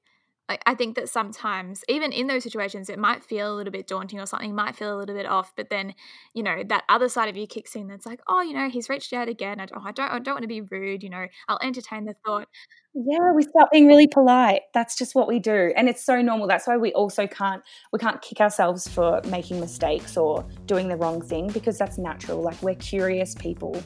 I 0.65 0.73
think 0.73 0.95
that 0.95 1.09
sometimes, 1.09 1.83
even 1.87 2.11
in 2.11 2.25
those 2.25 2.43
situations, 2.43 2.89
it 2.89 2.97
might 2.97 3.23
feel 3.23 3.53
a 3.53 3.55
little 3.55 3.71
bit 3.71 3.87
daunting 3.87 4.19
or 4.19 4.25
something 4.25 4.55
might 4.55 4.75
feel 4.75 4.95
a 4.95 4.97
little 4.97 5.15
bit 5.15 5.27
off. 5.27 5.53
But 5.55 5.69
then, 5.69 5.93
you 6.33 6.41
know, 6.41 6.63
that 6.69 6.85
other 6.89 7.07
side 7.07 7.29
of 7.29 7.37
you 7.37 7.45
kicks 7.45 7.75
in 7.75 7.87
that's 7.87 8.05
like, 8.05 8.19
oh, 8.27 8.41
you 8.41 8.53
know, 8.53 8.67
he's 8.67 8.89
reached 8.89 9.13
out 9.13 9.29
again. 9.29 9.59
I 9.59 9.67
don't, 9.67 9.85
I 9.85 9.91
don't, 9.91 10.11
I 10.11 10.19
don't 10.19 10.33
want 10.35 10.43
to 10.43 10.47
be 10.47 10.61
rude. 10.61 11.03
You 11.03 11.11
know, 11.11 11.27
I'll 11.47 11.59
entertain 11.61 12.05
the 12.05 12.15
thought. 12.25 12.47
Yeah, 12.95 13.31
we 13.33 13.43
start 13.43 13.69
being 13.71 13.87
really 13.87 14.07
polite. 14.07 14.61
That's 14.73 14.97
just 14.97 15.13
what 15.13 15.27
we 15.27 15.37
do. 15.37 15.71
And 15.77 15.87
it's 15.87 16.03
so 16.03 16.19
normal. 16.21 16.47
That's 16.47 16.65
why 16.65 16.77
we 16.77 16.91
also 16.93 17.27
can't 17.27 17.61
we 17.93 17.99
can't 17.99 18.19
kick 18.21 18.41
ourselves 18.41 18.87
for 18.87 19.21
making 19.27 19.59
mistakes 19.59 20.17
or 20.17 20.43
doing 20.65 20.87
the 20.87 20.95
wrong 20.95 21.21
thing 21.21 21.49
because 21.49 21.77
that's 21.77 21.99
natural. 21.99 22.41
Like 22.41 22.59
we're 22.63 22.75
curious 22.75 23.35
people. 23.35 23.81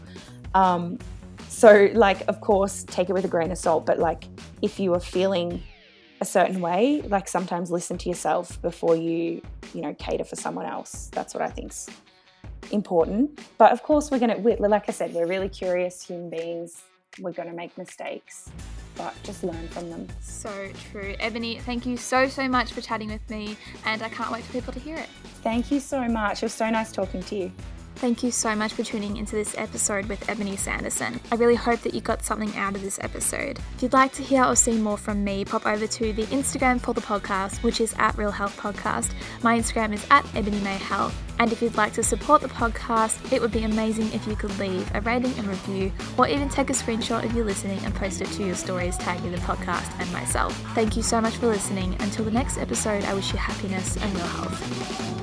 Um 0.54 0.98
so 1.50 1.90
like 1.94 2.24
of 2.30 2.40
course 2.40 2.86
take 2.86 3.10
it 3.10 3.14
with 3.14 3.26
a 3.26 3.28
grain 3.28 3.52
of 3.52 3.58
salt, 3.58 3.86
but 3.86 4.00
like 4.00 4.24
if 4.62 4.80
you 4.80 4.94
are 4.94 5.02
feeling 5.02 5.62
a 6.22 6.26
certain 6.26 6.62
way, 6.62 7.02
like 7.02 7.28
sometimes 7.28 7.72
listen 7.72 7.98
to 8.00 8.10
yourself 8.10 8.62
before 8.62 8.96
you, 8.96 9.42
you 9.74 9.82
know, 9.82 9.94
cater 9.96 10.24
for 10.24 10.36
someone 10.36 10.66
else. 10.66 11.10
That's 11.12 11.34
what 11.34 11.44
I 11.44 11.50
think's 11.50 11.90
important. 12.72 13.40
But 13.58 13.72
of 13.72 13.84
course 13.84 14.10
we're 14.12 14.20
going 14.20 14.42
to 14.42 14.68
like 14.68 14.90
I 14.90 14.92
said, 14.92 15.14
we're 15.14 15.28
really 15.28 15.50
curious 15.50 16.06
human 16.06 16.30
beings. 16.30 16.84
We're 17.20 17.34
going 17.34 17.50
to 17.50 17.56
make 17.56 17.78
mistakes 17.78 18.50
but 18.96 19.14
just 19.24 19.44
learn 19.44 19.68
from 19.70 19.90
them. 19.90 20.08
So 20.22 20.70
true. 20.92 21.16
Ebony, 21.20 21.60
thank 21.60 21.86
you 21.86 21.98
so, 21.98 22.28
so 22.28 22.48
much 22.48 22.74
for 22.74 22.82
chatting 22.82 23.10
with 23.10 23.28
me, 23.30 23.58
and 23.86 24.02
I 24.02 24.10
can't 24.10 24.32
wait 24.32 24.44
for 24.44 24.54
people 24.54 24.74
to 24.74 24.80
hear 24.80 24.98
it. 24.98 25.10
Thank 25.42 25.72
you 25.72 25.80
so 25.80 26.08
much. 26.08 26.44
It 26.44 26.46
was 26.46 26.54
so 26.54 26.70
nice 26.70 26.92
talking 26.92 27.24
to 27.24 27.36
you. 27.36 27.52
Thank 28.04 28.22
you 28.22 28.32
so 28.32 28.54
much 28.54 28.74
for 28.74 28.84
tuning 28.84 29.16
into 29.16 29.34
this 29.34 29.58
episode 29.58 30.08
with 30.08 30.30
Ebony 30.30 30.58
Sanderson. 30.58 31.22
I 31.32 31.36
really 31.36 31.56
hope 31.56 31.80
that 31.84 31.94
you 31.94 32.02
got 32.02 32.22
something 32.22 32.54
out 32.58 32.76
of 32.76 32.82
this 32.82 33.00
episode. 33.00 33.60
If 33.78 33.82
you'd 33.82 33.94
like 33.94 34.12
to 34.16 34.22
hear 34.22 34.44
or 34.44 34.58
see 34.58 34.78
more 34.78 34.98
from 34.98 35.24
me, 35.24 35.46
pop 35.46 35.66
over 35.66 35.88
to 35.88 36.12
the 36.12 36.24
Instagram 36.24 36.82
for 36.82 36.94
the 36.94 37.00
podcast, 37.00 37.64
which 37.64 37.80
is 37.80 37.96
at 37.98 38.18
Real 38.18 38.32
Health 38.32 38.60
Podcast. 38.60 39.14
My 39.42 39.58
Instagram 39.58 39.94
is 39.94 40.06
at 40.12 40.26
Ebony 40.36 40.60
May 40.60 40.76
Health. 40.76 41.16
And 41.40 41.54
if 41.54 41.62
you'd 41.62 41.78
like 41.78 41.94
to 41.94 42.04
support 42.04 42.42
the 42.42 42.50
podcast, 42.50 43.32
it 43.32 43.42
would 43.42 43.54
be 43.54 43.64
amazing 43.64 44.12
if 44.12 44.28
you 44.28 44.36
could 44.36 44.60
leave 44.60 44.94
a 44.94 45.00
rating 45.00 45.32
and 45.38 45.48
review, 45.48 45.90
or 46.18 46.28
even 46.28 46.50
take 46.50 46.72
a 46.72 46.74
screenshot 46.74 47.24
of 47.24 47.34
you 47.34 47.46
listening 47.46 47.80
and 47.86 47.96
post 47.96 48.20
it 48.20 48.28
to 48.34 48.46
your 48.46 48.56
stories, 48.56 48.98
tagging 48.98 49.32
the 49.32 49.38
podcast 49.38 49.98
and 50.02 50.12
myself. 50.12 50.54
Thank 50.76 50.98
you 50.98 51.04
so 51.04 51.22
much 51.22 51.38
for 51.38 51.48
listening. 51.48 51.96
Until 52.02 52.26
the 52.26 52.32
next 52.32 52.58
episode, 52.58 53.06
I 53.06 53.14
wish 53.14 53.32
you 53.32 53.40
happiness 53.40 53.96
and 53.96 54.14
real 54.14 54.26
health. 54.26 55.23